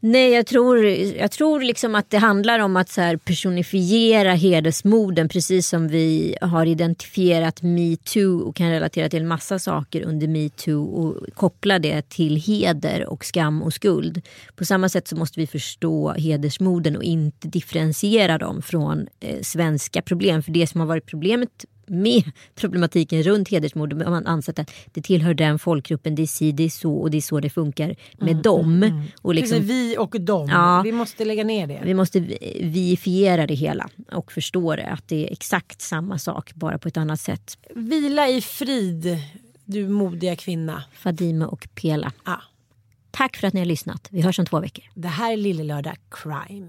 Nej, 0.00 0.32
jag 0.32 0.46
tror, 0.46 0.84
jag 0.86 1.30
tror 1.30 1.60
liksom 1.60 1.94
att 1.94 2.10
det 2.10 2.18
handlar 2.18 2.58
om 2.58 2.76
att 2.76 2.88
så 2.88 3.00
här 3.00 3.16
personifiera 3.16 4.32
hedersmorden 4.32 5.28
precis 5.28 5.68
som 5.68 5.88
vi 5.88 6.36
har 6.40 6.66
identifierat 6.66 7.62
metoo 7.62 8.40
och 8.40 8.56
kan 8.56 8.70
relatera 8.70 9.08
till 9.08 9.22
en 9.22 9.28
massa 9.28 9.58
saker 9.58 10.02
under 10.02 10.28
metoo 10.28 10.84
och 10.84 11.34
koppla 11.34 11.78
det 11.78 12.08
till 12.08 12.36
heder 12.36 13.06
och 13.06 13.24
skam 13.24 13.62
och 13.62 13.74
skuld. 13.74 14.22
På 14.56 14.64
samma 14.64 14.88
sätt 14.88 15.08
så 15.08 15.16
måste 15.16 15.40
vi 15.40 15.46
förstå 15.46 16.12
hedersmorden 16.12 16.96
och 16.96 17.02
inte 17.02 17.48
differentiera 17.48 18.38
dem 18.38 18.62
från 18.62 19.06
eh, 19.20 19.40
svenska 19.42 20.02
problem. 20.02 20.42
För 20.42 20.52
det 20.52 20.66
som 20.66 20.80
har 20.80 20.86
varit 20.86 21.06
problemet 21.06 21.64
med 21.90 22.22
problematiken 22.54 23.22
runt 23.22 23.48
hedersmord. 23.48 23.92
Man 23.92 24.12
har 24.12 24.22
ansett 24.26 24.58
att 24.58 24.70
det 24.92 25.02
tillhör 25.02 25.34
den 25.34 25.58
folkgruppen, 25.58 26.14
det 26.14 26.22
är 26.22 26.26
si, 26.26 26.52
det 26.52 26.62
är 26.64 26.68
så 26.70 26.94
och 26.94 27.10
det 27.10 27.16
är 27.16 27.20
så 27.22 27.40
det 27.40 27.50
funkar 27.50 27.96
med 28.18 28.36
dem. 28.36 29.02
Och 29.22 29.34
liksom, 29.34 29.60
vi 29.60 29.96
och 29.98 30.16
dem. 30.20 30.48
Ja. 30.48 30.80
Vi 30.84 30.92
måste 30.92 31.24
lägga 31.24 31.44
ner 31.44 31.66
det. 31.66 31.80
vi 31.84 31.94
måste 31.94 32.20
vi- 32.20 32.60
viifiera 32.62 33.46
det 33.46 33.54
hela 33.54 33.88
och 34.12 34.32
förstå 34.32 34.76
det, 34.76 34.86
att 34.86 35.08
det 35.08 35.28
är 35.28 35.32
exakt 35.32 35.80
samma 35.82 36.18
sak 36.18 36.54
bara 36.54 36.78
på 36.78 36.88
ett 36.88 36.96
annat 36.96 37.20
sätt. 37.20 37.58
Vila 37.74 38.28
i 38.28 38.40
frid, 38.40 39.18
du 39.64 39.88
modiga 39.88 40.36
kvinna. 40.36 40.84
Fadime 40.92 41.44
och 41.44 41.68
Pela. 41.74 42.12
Ja. 42.24 42.40
Tack 43.10 43.36
för 43.36 43.46
att 43.46 43.54
ni 43.54 43.60
har 43.60 43.64
lyssnat. 43.66 44.08
Vi 44.10 44.20
hörs 44.20 44.38
om 44.38 44.46
två 44.46 44.60
veckor. 44.60 44.84
Det 44.94 45.08
här 45.08 45.32
är 45.32 45.36
Lille 45.36 45.64
Lördag 45.64 45.96
Crime. 46.10 46.68